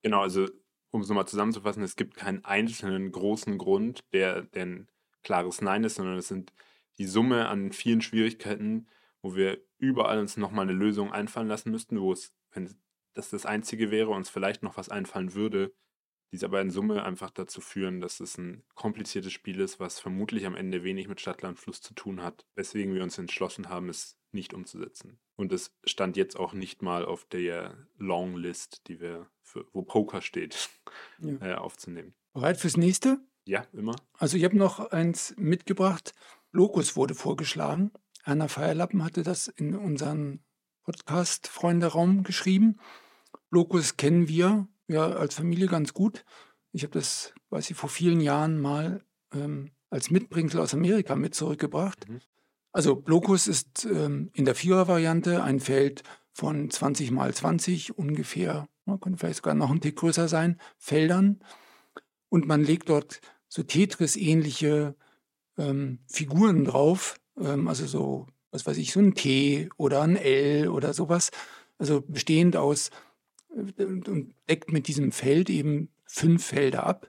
Genau, 0.03 0.22
also 0.22 0.49
um 0.90 1.03
es 1.03 1.09
nochmal 1.09 1.29
zusammenzufassen, 1.29 1.83
es 1.83 1.96
gibt 1.96 2.16
keinen 2.16 2.44
einzelnen 2.44 3.12
großen 3.12 3.59
Grund, 3.59 4.01
der, 4.12 4.42
der 4.42 4.66
ein 4.66 4.88
klares 5.22 5.61
Nein 5.61 5.85
ist, 5.85 5.96
sondern 5.96 6.16
es 6.16 6.29
sind 6.29 6.53
die 6.99 7.07
Summe 7.07 7.49
an 7.49 7.72
vielen 7.72 8.01
Schwierigkeiten, 8.01 8.87
wo 9.27 9.35
wir 9.35 9.59
überall 9.79 10.21
uns 10.21 10.37
nochmal 10.37 10.62
eine 10.69 10.73
Lösung 10.73 11.12
einfallen 11.12 11.49
lassen 11.49 11.73
müssten, 11.73 12.01
wo 12.01 12.12
es, 12.12 12.33
wenn 12.53 12.73
das 13.15 13.31
das 13.31 13.45
Einzige 13.45 13.91
wäre, 13.91 14.11
uns 14.11 14.29
vielleicht 14.29 14.62
noch 14.62 14.77
was 14.77 14.89
einfallen 14.89 15.35
würde, 15.35 15.75
die 16.31 16.37
es 16.37 16.45
aber 16.45 16.61
in 16.61 16.71
Summe 16.71 17.05
einfach 17.05 17.31
dazu 17.31 17.61
führen, 17.61 18.01
dass 18.01 18.21
es 18.21 18.39
ein 18.39 18.62
kompliziertes 18.75 19.33
Spiel 19.33 19.59
ist, 19.59 19.81
was 19.81 19.99
vermutlich 19.99 20.47
am 20.47 20.55
Ende 20.55 20.85
wenig 20.85 21.09
mit 21.09 21.21
Stadt, 21.21 21.43
Land, 21.43 21.59
Fluss 21.59 21.81
zu 21.81 21.93
tun 21.95 22.23
hat, 22.23 22.47
weswegen 22.55 22.95
wir 22.95 23.03
uns 23.03 23.19
entschlossen 23.19 23.69
haben, 23.69 23.89
es 23.89 24.17
nicht 24.31 24.55
umzusetzen. 24.55 25.19
Und 25.35 25.53
es 25.53 25.75
stand 25.85 26.17
jetzt 26.17 26.37
auch 26.39 26.53
nicht 26.53 26.83
mal 26.83 27.05
auf 27.05 27.25
der 27.25 27.89
Longlist, 27.97 28.87
die 28.87 29.01
wir 29.01 29.29
für, 29.43 29.67
wo 29.73 29.83
Poker 29.83 30.21
steht, 30.23 30.71
Ja. 31.19 31.37
äh, 31.41 31.55
aufzunehmen. 31.55 32.15
Bereit 32.33 32.59
fürs 32.61 32.77
nächste? 32.77 33.19
Ja, 33.45 33.67
immer. 33.73 33.97
Also 34.19 34.37
ich 34.37 34.45
habe 34.45 34.57
noch 34.57 34.79
eins 34.93 35.35
mitgebracht. 35.37 36.12
Locus 36.53 36.95
wurde 36.97 37.15
vorgeschlagen. 37.15 37.91
Anna 38.27 38.49
Feierlappen 38.49 39.05
hatte 39.05 39.23
das 39.23 39.47
in 39.47 39.77
unseren 39.77 40.41
Podcast-Freunde-Raum 40.83 42.25
geschrieben. 42.25 42.79
Locus 43.51 43.97
kennen 43.97 44.27
wir 44.27 44.67
ja 44.89 45.07
als 45.07 45.37
Familie 45.37 45.69
ganz 45.69 45.95
gut. 45.95 46.25
Ich 46.73 46.83
habe 46.83 46.93
das, 46.93 47.33
weiß 47.51 47.71
ich, 47.71 47.77
vor 47.77 47.89
vielen 47.89 48.21
Jahren 48.21 48.61
mal 48.61 49.05
ähm, 49.33 49.71
als 49.91 50.11
Mitbringsel 50.11 50.61
aus 50.61 50.75
Amerika 50.75 51.15
mit 51.15 51.37
zurückgebracht. 51.37 52.09
Mhm. 52.09 52.21
Also 52.73 53.03
Locus 53.07 53.47
ist 53.47 53.85
ähm, 53.85 54.31
in 54.35 54.45
der 54.45 54.57
Vierer-Variante 54.57 55.43
ein 55.45 55.61
Feld 55.61 56.03
von 56.33 56.69
20 56.69 57.12
mal 57.12 57.33
20 57.33 57.97
ungefähr, 57.97 58.69
man 58.85 59.01
könnte 59.01 59.19
vielleicht 59.19 59.37
sogar 59.37 59.55
noch 59.55 59.71
ein 59.71 59.81
Tick 59.81 59.97
größer 59.97 60.29
sein, 60.29 60.61
Feldern. 60.77 61.41
Und 62.29 62.47
man 62.47 62.62
legt 62.62 62.89
dort 62.89 63.21
so 63.49 63.62
Tetris-ähnliche 63.62 64.97
ähm, 65.57 66.01
Figuren 66.07 66.65
drauf, 66.65 67.19
ähm, 67.40 67.68
also 67.68 67.87
so, 67.87 68.27
was 68.51 68.66
weiß 68.66 68.77
ich, 68.79 68.92
so 68.92 69.01
ein 69.01 69.14
T 69.14 69.68
oder 69.77 70.03
ein 70.03 70.16
L 70.16 70.68
oder 70.68 70.92
sowas, 70.92 71.31
also 71.79 72.03
bestehend 72.03 72.57
aus 72.57 72.90
äh, 73.51 73.85
und 73.85 74.35
deckt 74.49 74.72
mit 74.72 74.88
diesem 74.88 75.12
Feld 75.12 75.51
eben 75.51 75.90
fünf 76.07 76.44
Felder 76.44 76.85
ab. 76.85 77.09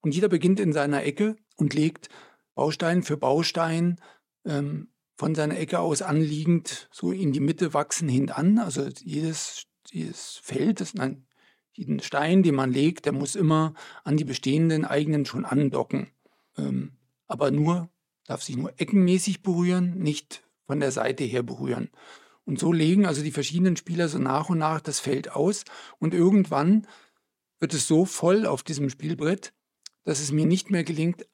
Und 0.00 0.14
jeder 0.14 0.28
beginnt 0.28 0.60
in 0.60 0.72
seiner 0.72 1.04
Ecke 1.04 1.36
und 1.56 1.74
legt 1.74 2.08
Baustein 2.54 3.02
für 3.02 3.16
Baustein 3.16 4.00
ähm, 4.44 4.88
von 5.16 5.34
seiner 5.34 5.58
Ecke 5.58 5.80
aus 5.80 6.02
anliegend 6.02 6.88
so 6.92 7.10
in 7.10 7.32
die 7.32 7.40
Mitte 7.40 7.74
wachsen 7.74 8.08
hintan. 8.08 8.58
Also 8.58 8.88
jedes, 9.00 9.66
jedes 9.90 10.40
Feld, 10.42 10.80
das, 10.80 10.94
nein, 10.94 11.26
jeden 11.72 12.00
Stein, 12.00 12.42
den 12.42 12.54
man 12.54 12.72
legt, 12.72 13.04
der 13.06 13.12
muss 13.12 13.36
immer 13.36 13.74
an 14.04 14.16
die 14.16 14.24
bestehenden 14.24 14.84
eigenen 14.84 15.26
schon 15.26 15.44
andocken. 15.44 16.08
Ähm, 16.56 16.92
aber 17.26 17.50
nur, 17.50 17.88
darf 18.28 18.42
sich 18.42 18.56
nur 18.56 18.72
eckenmäßig 18.76 19.42
berühren, 19.42 19.98
nicht 19.98 20.44
von 20.66 20.80
der 20.80 20.92
Seite 20.92 21.24
her 21.24 21.42
berühren. 21.42 21.90
Und 22.44 22.58
so 22.58 22.72
legen 22.72 23.06
also 23.06 23.22
die 23.22 23.32
verschiedenen 23.32 23.76
Spieler 23.76 24.08
so 24.08 24.18
nach 24.18 24.50
und 24.50 24.58
nach 24.58 24.80
das 24.80 25.00
Feld 25.00 25.32
aus. 25.32 25.64
Und 25.98 26.14
irgendwann 26.14 26.86
wird 27.58 27.74
es 27.74 27.88
so 27.88 28.04
voll 28.04 28.46
auf 28.46 28.62
diesem 28.62 28.90
Spielbrett, 28.90 29.54
dass 30.04 30.20
es 30.20 30.30
mir 30.30 30.46
nicht 30.46 30.70
mehr 30.70 30.84
gelingt, 30.84 31.26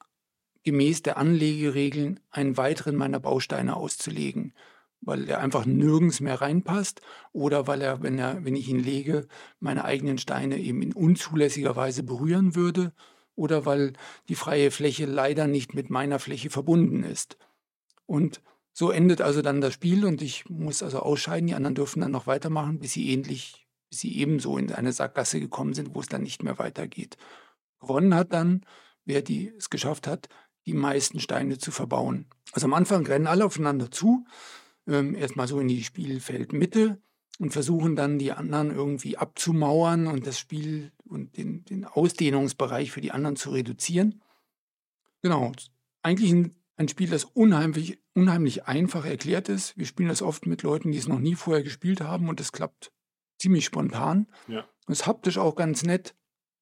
gemäß 0.63 1.03
der 1.03 1.17
Anlegeregeln 1.17 2.21
einen 2.31 2.57
weiteren 2.57 2.95
meiner 2.95 3.19
Bausteine 3.19 3.75
auszulegen, 3.75 4.53
weil 5.01 5.29
er 5.29 5.39
einfach 5.39 5.65
nirgends 5.65 6.21
mehr 6.21 6.41
reinpasst 6.41 7.01
oder 7.33 7.67
weil 7.67 7.81
er, 7.81 8.01
wenn, 8.03 8.17
er, 8.17 8.43
wenn 8.43 8.55
ich 8.55 8.69
ihn 8.69 8.79
lege, 8.79 9.27
meine 9.59 9.85
eigenen 9.85 10.17
Steine 10.17 10.57
eben 10.57 10.81
in 10.81 10.93
unzulässiger 10.93 11.75
Weise 11.75 12.03
berühren 12.03 12.55
würde 12.55 12.93
oder 13.35 13.65
weil 13.65 13.93
die 14.29 14.35
freie 14.35 14.71
Fläche 14.71 15.05
leider 15.05 15.47
nicht 15.47 15.73
mit 15.73 15.89
meiner 15.89 16.19
Fläche 16.19 16.49
verbunden 16.49 17.03
ist. 17.03 17.37
Und 18.05 18.41
so 18.73 18.91
endet 18.91 19.21
also 19.21 19.41
dann 19.41 19.61
das 19.61 19.73
Spiel 19.73 20.05
und 20.05 20.21
ich 20.21 20.49
muss 20.49 20.83
also 20.83 20.99
ausscheiden. 20.99 21.47
Die 21.47 21.55
anderen 21.55 21.75
dürfen 21.75 22.01
dann 22.01 22.11
noch 22.11 22.27
weitermachen, 22.27 22.79
bis 22.79 22.93
sie 22.93 23.09
ähnlich, 23.11 23.67
bis 23.89 23.99
sie 23.99 24.17
ebenso 24.17 24.57
in 24.57 24.71
eine 24.71 24.91
Sackgasse 24.91 25.39
gekommen 25.39 25.73
sind, 25.73 25.95
wo 25.95 26.01
es 26.01 26.07
dann 26.07 26.23
nicht 26.23 26.43
mehr 26.43 26.59
weitergeht. 26.59 27.17
Gewonnen 27.79 28.13
hat 28.15 28.33
dann, 28.33 28.65
wer 29.05 29.21
die, 29.21 29.53
es 29.57 29.69
geschafft 29.69 30.07
hat, 30.07 30.27
die 30.65 30.73
meisten 30.73 31.19
Steine 31.19 31.57
zu 31.57 31.71
verbauen. 31.71 32.25
Also 32.51 32.65
am 32.65 32.73
Anfang 32.73 33.05
rennen 33.05 33.27
alle 33.27 33.45
aufeinander 33.45 33.91
zu, 33.91 34.25
ähm, 34.87 35.15
erstmal 35.15 35.47
so 35.47 35.59
in 35.59 35.67
die 35.67 35.83
Spielfeldmitte 35.83 36.99
und 37.39 37.51
versuchen 37.51 37.95
dann 37.95 38.17
die 38.19 38.31
anderen 38.31 38.71
irgendwie 38.71 39.17
abzumauern 39.17 40.07
und 40.07 40.25
das 40.25 40.39
Spiel 40.39 40.91
und 41.07 41.37
den, 41.37 41.65
den 41.65 41.85
Ausdehnungsbereich 41.85 42.91
für 42.91 43.01
die 43.01 43.11
anderen 43.11 43.35
zu 43.35 43.51
reduzieren. 43.51 44.21
Genau, 45.21 45.51
eigentlich 46.01 46.31
ein, 46.31 46.55
ein 46.77 46.87
Spiel, 46.87 47.09
das 47.09 47.25
unheimlich, 47.25 47.99
unheimlich 48.13 48.65
einfach 48.65 49.05
erklärt 49.05 49.49
ist. 49.49 49.77
Wir 49.77 49.85
spielen 49.85 50.09
das 50.09 50.21
oft 50.21 50.45
mit 50.45 50.63
Leuten, 50.63 50.91
die 50.91 50.97
es 50.97 51.07
noch 51.07 51.19
nie 51.19 51.35
vorher 51.35 51.63
gespielt 51.63 52.01
haben 52.01 52.29
und 52.29 52.39
es 52.39 52.51
klappt 52.51 52.91
ziemlich 53.39 53.65
spontan. 53.65 54.27
Ja. 54.47 54.67
Ist 54.87 55.07
haptisch 55.07 55.37
auch 55.37 55.55
ganz 55.55 55.83
nett. 55.83 56.15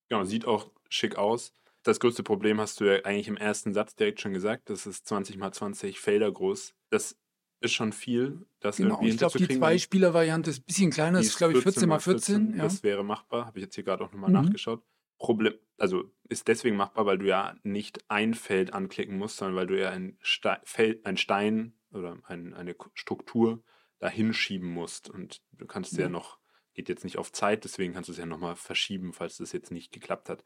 Genau, 0.10 0.24
sieht 0.24 0.46
auch 0.46 0.72
schick 0.90 1.18
aus. 1.18 1.54
Das 1.84 2.00
größte 2.00 2.24
Problem 2.24 2.62
hast 2.62 2.80
du 2.80 2.86
ja 2.86 3.04
eigentlich 3.04 3.28
im 3.28 3.36
ersten 3.36 3.74
Satz 3.74 3.96
direkt 3.96 4.22
schon 4.22 4.34
gesagt. 4.34 4.70
Das 4.70 4.86
ist 4.86 5.06
20 5.08 5.38
mal 5.38 5.52
20 5.52 6.00
Felder 6.00 6.32
groß. 6.32 6.74
Das 6.90 7.18
ist 7.64 7.74
schon 7.74 7.94
viel. 7.94 8.46
Das 8.60 8.78
Genau, 8.78 8.96
irgendwie 8.96 9.10
ich 9.10 9.18
glaube, 9.18 9.38
die. 9.38 9.48
Zwei-Spieler-Variante 9.48 10.50
ist 10.52 10.60
ein 10.60 10.66
bisschen 10.66 10.92
kleiner, 10.92 11.18
das 11.20 11.28
ist, 11.28 11.38
glaube 11.38 11.54
ich, 11.58 11.64
14 11.64 11.88
mal 11.90 12.00
14. 12.00 12.56
ja. 12.56 12.64
Das 12.64 12.84
wäre 12.84 13.04
machbar. 13.04 13.46
Habe 13.46 13.60
ich 13.60 13.64
jetzt 13.64 13.76
hier 13.76 13.84
gerade 13.84 14.04
auch 14.04 14.12
nochmal 14.12 14.30
Mhm. 14.30 14.42
nachgeschaut. 14.46 14.84
Problem, 15.18 15.54
also 15.78 16.12
ist 16.28 16.48
deswegen 16.50 16.76
machbar, 16.76 17.06
weil 17.06 17.18
du 17.18 17.26
ja 17.28 17.56
nicht 17.64 18.00
ein 18.10 18.34
Feld 18.34 18.74
anklicken 18.74 19.18
musst, 19.18 19.38
sondern 19.38 19.56
weil 19.56 19.68
du 19.68 19.80
ja 19.80 19.90
ein, 19.92 20.18
Ste 20.22 20.60
Feld, 20.66 21.06
ein 21.06 21.16
Stein 21.18 21.74
oder 21.92 22.18
ein, 22.26 22.54
eine 22.54 22.76
Struktur 22.94 23.64
dahin 24.00 24.34
schieben 24.34 24.68
musst. 24.70 25.10
Und 25.10 25.42
du 25.54 25.66
kannst 25.66 25.94
ja 25.94 26.04
Ja. 26.04 26.10
noch, 26.10 26.40
geht 26.74 26.90
jetzt 26.90 27.04
nicht 27.06 27.18
auf 27.18 27.32
Zeit, 27.32 27.64
deswegen 27.64 27.94
kannst 27.94 28.10
du 28.10 28.12
es 28.12 28.18
ja 28.18 28.26
nochmal 28.26 28.56
verschieben, 28.58 29.14
falls 29.14 29.38
das 29.38 29.54
jetzt 29.54 29.72
nicht 29.72 29.92
geklappt 29.94 30.28
hat. 30.28 30.44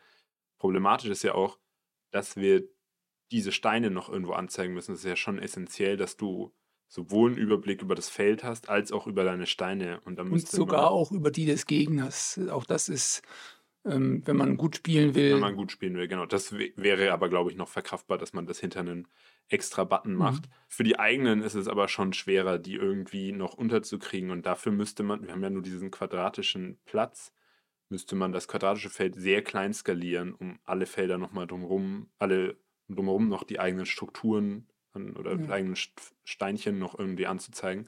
Problematisch 0.59 1.09
ist 1.09 1.23
ja 1.23 1.33
auch, 1.33 1.57
dass 2.11 2.35
wir 2.35 2.63
diese 3.31 3.51
Steine 3.51 3.89
noch 3.89 4.09
irgendwo 4.09 4.33
anzeigen 4.33 4.73
müssen. 4.73 4.93
Es 4.93 4.99
ist 4.99 5.05
ja 5.05 5.15
schon 5.15 5.39
essentiell, 5.39 5.97
dass 5.97 6.17
du 6.17 6.53
sowohl 6.87 7.31
einen 7.31 7.37
Überblick 7.39 7.81
über 7.81 7.95
das 7.95 8.09
Feld 8.09 8.43
hast, 8.43 8.69
als 8.69 8.91
auch 8.91 9.07
über 9.07 9.23
deine 9.23 9.45
Steine. 9.45 9.99
Und, 10.05 10.17
dann 10.19 10.31
Und 10.31 10.47
sogar 10.47 10.89
auch 10.91 11.11
über 11.11 11.31
die 11.31 11.45
des 11.45 11.65
Gegners. 11.65 12.39
Auch 12.49 12.65
das 12.65 12.87
ist, 12.89 13.21
ähm, 13.85 14.21
wenn 14.25 14.37
man 14.37 14.57
gut 14.57 14.77
spielen 14.77 15.15
will. 15.15 15.33
wenn 15.33 15.39
man 15.39 15.55
gut 15.55 15.71
spielen 15.71 15.95
will, 15.95 16.07
genau. 16.07 16.25
Das 16.25 16.53
wä- 16.53 16.73
wäre 16.75 17.11
aber, 17.13 17.29
glaube 17.29 17.51
ich, 17.51 17.57
noch 17.57 17.69
verkraftbar, 17.69 18.17
dass 18.17 18.33
man 18.33 18.45
das 18.45 18.59
hinter 18.59 18.81
einen 18.81 19.07
extra 19.49 19.83
Button 19.85 20.13
Mhm. 20.13 20.17
macht. 20.17 20.43
Für 20.67 20.83
die 20.83 20.99
eigenen 20.99 21.41
ist 21.41 21.55
es 21.55 21.67
aber 21.67 21.87
schon 21.87 22.13
schwerer, 22.13 22.57
die 22.59 22.75
irgendwie 22.75 23.31
noch 23.31 23.53
unterzukriegen. 23.53 24.31
Und 24.31 24.45
dafür 24.45 24.71
müsste 24.71 25.03
man, 25.03 25.23
wir 25.25 25.31
haben 25.33 25.43
ja 25.43 25.49
nur 25.49 25.61
diesen 25.63 25.91
quadratischen 25.91 26.79
Platz, 26.85 27.33
müsste 27.89 28.15
man 28.15 28.33
das 28.33 28.47
quadratische 28.49 28.89
Feld 28.89 29.15
sehr 29.15 29.41
klein 29.43 29.73
skalieren, 29.73 30.33
um 30.33 30.59
alle 30.65 30.85
Felder 30.85 31.17
nochmal 31.17 31.47
drumherum, 31.47 32.09
alle 32.17 32.57
drumherum 32.89 33.29
noch 33.29 33.43
die 33.43 33.59
eigenen 33.59 33.85
Strukturen 33.85 34.67
an, 34.97 35.15
oder 35.15 35.35
Ja. 35.39 35.49
eigenen 35.49 35.75
St- 35.75 36.11
Steinchen 36.25 36.77
noch 36.79 36.97
irgendwie 36.97 37.27
anzuzeigen. 37.27 37.85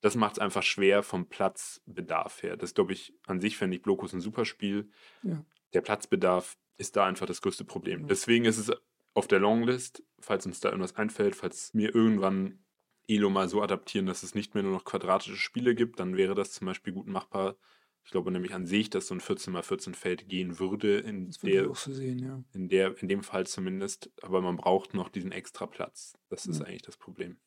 Das 0.00 0.16
macht 0.16 0.34
es 0.34 0.38
einfach 0.38 0.62
schwer 0.62 1.02
vom 1.02 1.28
Platzbedarf 1.28 2.42
her. 2.42 2.56
Das 2.58 2.74
glaube 2.74 2.92
ich, 2.92 3.14
an 3.26 3.40
sich 3.40 3.56
fände 3.56 3.76
ich 3.76 3.82
Blokus 3.82 4.12
ein 4.12 4.20
super 4.20 4.44
Spiel. 4.44 4.90
Ja. 5.22 5.44
Der 5.72 5.80
Platzbedarf 5.80 6.58
ist 6.76 6.96
da 6.96 7.06
einfach 7.06 7.26
das 7.26 7.40
größte 7.40 7.64
Problem. 7.64 8.02
Ja. 8.02 8.06
Deswegen 8.08 8.44
ist 8.44 8.58
es 8.58 8.70
auf 9.14 9.28
der 9.28 9.38
Longlist, 9.38 10.02
falls 10.20 10.44
uns 10.44 10.60
da 10.60 10.68
irgendwas 10.68 10.96
einfällt, 10.96 11.36
falls 11.36 11.72
mir 11.72 11.94
irgendwann 11.94 12.58
Elo 13.06 13.30
mal 13.30 13.48
so 13.48 13.62
adaptieren, 13.62 14.06
dass 14.06 14.22
es 14.22 14.34
nicht 14.34 14.54
mehr 14.54 14.62
nur 14.62 14.72
noch 14.72 14.84
quadratische 14.84 15.36
Spiele 15.36 15.74
gibt, 15.74 16.00
dann 16.00 16.16
wäre 16.16 16.34
das 16.34 16.52
zum 16.52 16.66
Beispiel 16.66 16.92
gut 16.92 17.06
machbar. 17.06 17.56
Ich 18.04 18.10
glaube 18.10 18.30
nämlich 18.30 18.54
an 18.54 18.66
sich, 18.66 18.90
dass 18.90 19.06
so 19.06 19.14
ein 19.14 19.20
14x14 19.20 19.94
Feld 19.94 20.28
gehen 20.28 20.58
würde, 20.58 20.98
in, 20.98 21.30
der, 21.42 21.74
sehen, 21.74 22.18
ja. 22.18 22.42
in, 22.52 22.68
der, 22.68 22.96
in 23.00 23.08
dem 23.08 23.22
Fall 23.22 23.46
zumindest. 23.46 24.10
Aber 24.22 24.42
man 24.42 24.56
braucht 24.56 24.92
noch 24.94 25.08
diesen 25.08 25.32
extra 25.32 25.66
Platz. 25.66 26.12
Das 26.28 26.46
ist 26.46 26.58
Ja. 26.60 26.66
eigentlich 26.66 26.82
das 26.82 26.96
Problem. 26.98 27.38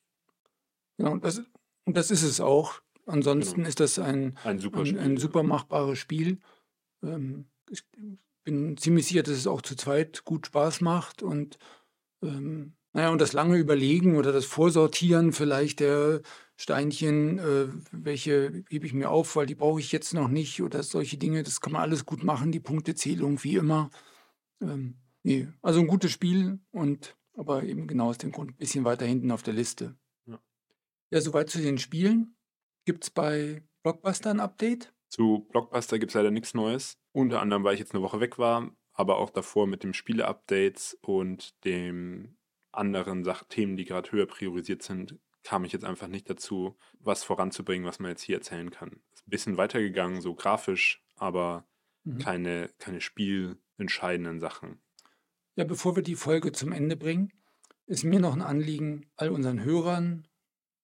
Genau, 0.98 1.12
und 1.12 1.24
das, 1.24 1.44
und 1.86 1.96
das 1.96 2.10
ist 2.10 2.24
es 2.24 2.42
auch. 2.42 2.82
Ansonsten 3.06 3.58
Genau. 3.58 3.70
ist 3.70 3.80
das 3.80 4.00
ein, 4.00 4.36
Ein 4.44 4.60
super 4.60 4.80
ein, 4.82 4.98
ein 4.98 5.18
super 5.18 5.44
machbares 5.44 6.00
Spiel. 6.00 6.40
Ähm, 7.04 7.46
ich 7.70 7.84
bin 8.44 8.76
ziemlich 8.78 9.06
sicher, 9.08 9.24
dass 9.24 9.36
es 9.38 9.48
auch 9.48 9.62
zu 9.62 9.76
zweit 9.76 10.26
gut 10.26 10.48
Spaß 10.48 10.82
macht 10.82 11.22
und 11.22 11.58
ähm, 12.24 12.74
naja, 12.94 13.12
und 13.12 13.22
das 13.22 13.34
lange 13.34 13.58
Überlegen 13.58 14.16
oder 14.18 14.32
das 14.32 14.46
Vorsortieren 14.46 15.32
vielleicht 15.34 15.82
der 15.82 16.22
Steinchen, 16.58 17.38
äh, 17.38 17.68
welche 17.92 18.64
hebe 18.70 18.88
ich 18.88 18.94
mir 18.94 19.12
auf, 19.12 19.36
weil 19.36 19.46
die 19.46 19.56
brauche 19.56 19.80
ich 19.80 19.92
jetzt 19.92 20.14
noch 20.14 20.28
nicht 20.28 20.62
oder 20.62 20.82
solche 20.82 21.18
Dinge, 21.18 21.44
das 21.44 21.62
kann 21.62 21.72
man 21.72 21.84
alles 21.84 22.06
gut 22.06 22.24
machen, 22.24 22.52
die 22.52 22.60
Punktezählung 22.60 23.44
wie 23.44 23.56
immer. 23.56 23.92
Ähm, 24.60 24.96
nee, 25.22 25.48
also 25.62 25.80
ein 25.80 25.88
gutes 25.88 26.12
Spiel 26.12 26.60
und 26.72 27.16
aber 27.38 27.64
eben 27.64 27.86
genau 27.86 28.10
aus 28.10 28.18
dem 28.18 28.32
Grund 28.32 28.52
ein 28.52 28.58
bisschen 28.58 28.84
weiter 28.84 29.06
hinten 29.06 29.32
auf 29.32 29.44
der 29.44 29.54
Liste. 29.54 29.96
Ja. 30.26 30.42
Ja, 31.12 31.22
soweit 31.22 31.52
zu 31.52 31.62
den 31.62 31.78
Spielen. 31.78 32.36
Gibt 32.86 33.04
es 33.04 33.10
bei 33.12 33.62
Blockbuster 33.84 34.32
ein 34.32 34.40
Update? 34.40 34.92
Zu 35.10 35.48
Blockbuster 35.52 36.00
gibt 36.00 36.10
es 36.10 36.16
leider 36.16 36.32
nichts 36.32 36.56
Neues. 36.56 36.98
Unter 37.12 37.42
anderem, 37.42 37.64
weil 37.64 37.76
ich 37.76 37.80
jetzt 37.80 37.94
eine 37.94 38.04
Woche 38.04 38.20
weg 38.20 38.40
war, 38.40 38.72
aber 38.94 39.18
auch 39.20 39.30
davor 39.30 39.68
mit 39.68 39.84
dem 39.84 39.94
Spiele-Updates 39.94 40.98
und 41.02 41.64
dem 41.64 42.38
anderen 42.72 43.24
Sach 43.24 43.44
Themen, 43.44 43.78
die 43.78 43.86
gerade 43.86 44.12
höher 44.12 44.26
priorisiert 44.26 44.82
sind, 44.82 45.20
kam 45.48 45.66
ich 45.66 45.72
jetzt 45.74 45.86
einfach 45.86 46.08
nicht 46.08 46.30
dazu, 46.30 46.78
was 47.00 47.24
voranzubringen, 47.24 47.88
was 47.88 48.00
man 48.00 48.12
jetzt 48.12 48.22
hier 48.24 48.36
erzählen 48.38 48.70
kann. 48.72 49.02
Ist 49.14 49.28
ein 49.28 49.32
bisschen 49.32 49.58
weitergegangen, 49.58 50.22
so 50.22 50.36
grafisch, 50.36 51.04
aber 51.16 51.68
Mhm. 52.06 52.24
keine, 52.24 52.70
keine 52.80 53.02
spielentscheidenden 53.02 54.40
Sachen. 54.40 54.82
Ja, 55.56 55.64
bevor 55.64 55.96
wir 55.96 56.04
die 56.04 56.16
Folge 56.16 56.52
zum 56.52 56.72
Ende 56.72 56.96
bringen, 56.96 57.32
ist 57.86 58.04
mir 58.04 58.20
noch 58.20 58.34
ein 58.34 58.42
Anliegen, 58.42 59.10
all 59.16 59.30
unseren 59.30 59.64
Hörern 59.64 60.28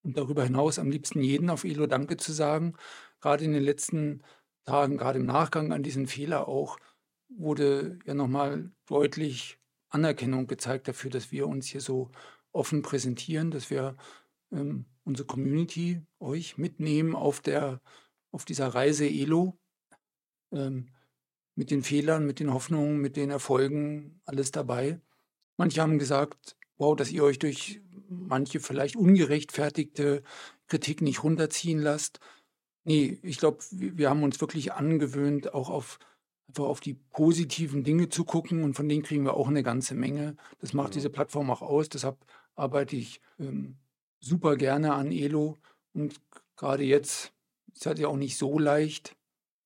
und 0.03 0.17
darüber 0.17 0.43
hinaus 0.43 0.79
am 0.79 0.89
liebsten 0.91 1.21
jeden 1.21 1.49
auf 1.49 1.63
Elo 1.63 1.87
Danke 1.87 2.17
zu 2.17 2.31
sagen. 2.33 2.75
Gerade 3.21 3.45
in 3.45 3.53
den 3.53 3.63
letzten 3.63 4.23
Tagen, 4.65 4.97
gerade 4.97 5.19
im 5.19 5.25
Nachgang 5.25 5.73
an 5.73 5.83
diesen 5.83 6.07
Fehler 6.07 6.47
auch, 6.47 6.77
wurde 7.29 7.99
ja 8.05 8.13
nochmal 8.13 8.71
deutlich 8.87 9.59
Anerkennung 9.89 10.47
gezeigt 10.47 10.87
dafür, 10.87 11.11
dass 11.11 11.31
wir 11.31 11.47
uns 11.47 11.67
hier 11.67 11.81
so 11.81 12.11
offen 12.51 12.81
präsentieren, 12.81 13.51
dass 13.51 13.69
wir 13.69 13.97
ähm, 14.53 14.85
unsere 15.03 15.27
Community, 15.27 16.01
euch 16.19 16.57
mitnehmen 16.57 17.15
auf, 17.15 17.41
der, 17.41 17.81
auf 18.31 18.45
dieser 18.45 18.67
Reise 18.67 19.05
Elo. 19.05 19.57
Ähm, 20.51 20.87
mit 21.55 21.71
den 21.71 21.83
Fehlern, 21.83 22.25
mit 22.25 22.39
den 22.39 22.53
Hoffnungen, 22.53 22.99
mit 22.99 23.15
den 23.15 23.29
Erfolgen, 23.29 24.21
alles 24.25 24.51
dabei. 24.51 24.99
Manche 25.57 25.81
haben 25.81 25.99
gesagt, 25.99 26.57
wow, 26.77 26.95
dass 26.95 27.11
ihr 27.11 27.23
euch 27.23 27.39
durch 27.39 27.81
manche 28.09 28.59
vielleicht 28.59 28.95
ungerechtfertigte 28.95 30.23
Kritik 30.67 31.01
nicht 31.01 31.23
runterziehen 31.23 31.79
lasst. 31.79 32.19
Nee, 32.85 33.19
ich 33.21 33.37
glaube, 33.37 33.59
wir, 33.71 34.09
haben 34.09 34.23
uns 34.23 34.41
wirklich 34.41 34.73
angewöhnt, 34.73 35.53
auch 35.53 35.69
auf, 35.69 35.99
einfach 36.47 36.65
auf 36.65 36.79
die 36.79 36.95
positiven 36.95 37.83
Dinge 37.83 38.09
zu 38.09 38.25
gucken 38.25 38.63
und 38.63 38.73
von 38.73 38.89
denen 38.89 39.03
kriegen 39.03 39.23
wir 39.23 39.35
auch 39.35 39.47
eine 39.47 39.63
ganze 39.63 39.95
Menge. 39.95 40.35
Das 40.59 40.73
macht 40.73 40.87
Genau. 40.87 40.95
diese 40.95 41.09
Plattform 41.09 41.49
auch 41.51 41.61
aus. 41.61 41.87
Deshalb 41.89 42.17
arbeite 42.55 42.95
ich 42.95 43.21
ähm, 43.39 43.77
super 44.23 44.55
gerne 44.55 44.93
an 44.93 45.11
Elo 45.11 45.57
und 45.93 46.19
gerade 46.55 46.83
jetzt 46.83 47.33
ist 47.73 47.85
halt 47.85 47.99
ja 47.99 48.07
auch 48.07 48.17
nicht 48.17 48.37
so 48.37 48.57
leicht. 48.57 49.15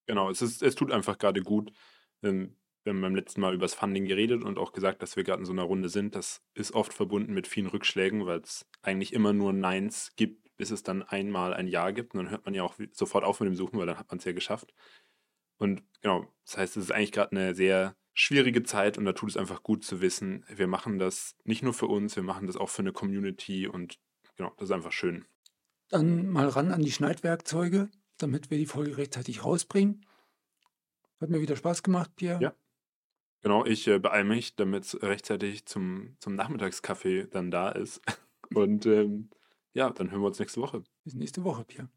Genau, 0.08 0.30
es, 0.30 0.41
ist, 0.41 0.63
es 0.63 0.76
tut 0.76 0.91
einfach 0.91 1.17
gerade 1.17 1.41
gut. 1.41 1.72
Ähm, 2.24 2.56
wir 2.84 2.93
haben 2.93 3.02
beim 3.02 3.15
letzten 3.15 3.41
Mal 3.41 3.54
über 3.54 3.65
das 3.65 3.74
Funding 3.74 4.06
geredet 4.06 4.43
und 4.43 4.58
auch 4.58 4.72
gesagt, 4.72 5.02
dass 5.02 5.17
wir 5.17 5.24
gerade 5.24 5.41
in 5.41 5.46
so 5.46 5.52
einer 5.52 5.63
Runde 5.63 5.89
sind. 5.89 6.15
Das 6.15 6.41
ist 6.54 6.74
oft 6.74 6.93
verbunden 6.93 7.34
mit 7.34 7.46
vielen 7.46 7.67
Rückschlägen, 7.67 8.26
weil 8.26 8.39
es 8.39 8.65
eigentlich 8.82 9.12
immer 9.12 9.34
nur 9.34 9.52
Neins 9.52 10.13
gibt, 10.15 10.56
bis 10.56 10.72
es 10.72 10.84
dann 10.84 11.04
einmal 11.04 11.54
ein 11.54 11.67
Ja 11.67 11.91
gibt. 11.91 12.13
Und 12.13 12.24
dann 12.24 12.30
hört 12.32 12.46
man 12.46 12.54
ja 12.54 12.63
auch 12.63 12.76
sofort 12.93 13.26
auf 13.26 13.41
mit 13.41 13.48
dem 13.48 13.56
Suchen, 13.56 13.78
weil 13.78 13.88
dann 13.88 14.00
hat 14.00 14.10
man 14.10 14.20
es 14.20 14.26
ja 14.26 14.32
geschafft. 14.32 14.74
Und 15.58 15.84
genau, 16.02 16.34
das 16.46 16.58
heißt, 16.58 16.78
es 16.78 16.86
ist 16.86 16.91
eigentlich 16.91 17.12
gerade 17.12 17.32
eine 17.32 17.54
sehr 17.54 17.98
schwierige 18.13 18.63
Zeit 18.63 18.98
und 18.98 19.06
da 19.06 19.13
tut 19.13 19.30
es 19.30 19.38
einfach 19.38 19.62
gut 19.62 19.84
zu 19.84 20.02
wissen, 20.02 20.43
wir 20.50 20.67
machen 20.67 20.98
das 20.98 21.36
nicht 21.43 21.62
nur 21.62 21.74
für 21.74 21.86
uns, 21.86 22.15
wir 22.15 22.24
machen 22.24 22.48
das 22.48 22.58
auch 22.58 22.70
für 22.70 22.82
eine 22.82 22.91
Community 22.91 23.67
und 23.67 24.00
genau, 24.38 24.54
das 24.58 24.69
ist 24.69 24.76
einfach 24.76 24.91
schön. 24.91 25.26
Dann 25.89 26.30
mal 26.30 26.47
ran 26.47 26.71
an 26.71 26.82
die 26.82 26.91
Schneidwerkzeuge, 26.91 27.89
damit 28.17 28.50
wir 28.50 28.58
die 28.58 28.65
Folge 28.65 28.97
rechtzeitig 28.97 29.43
rausbringen. 29.43 30.06
Hat 31.19 31.30
mir 31.30 31.41
wieder 31.41 31.56
Spaß 31.56 31.84
gemacht, 31.84 32.15
Pierre. 32.15 32.41
Ja. 32.41 32.56
Genau, 33.41 33.65
ich 33.65 33.88
äh, 33.88 34.00
beeile 34.00 34.23
mich, 34.23 34.56
damit 34.56 34.84
es 34.84 35.02
rechtzeitig 35.02 35.65
zum, 35.65 36.15
zum 36.19 36.36
Nachmittagskaffee 36.36 37.28
dann 37.28 37.52
da 37.52 37.69
ist. 37.69 38.02
Und 38.54 38.86
ähm, 38.86 39.30
ja, 39.73 39.89
dann 39.89 40.12
hören 40.12 40.21
wir 40.21 40.28
uns 40.28 40.39
nächste 40.39 40.62
Woche. 40.62 40.84
Bis 41.04 41.13
nächste 41.13 41.43
Woche, 41.43 41.63
Pierre. 41.63 41.89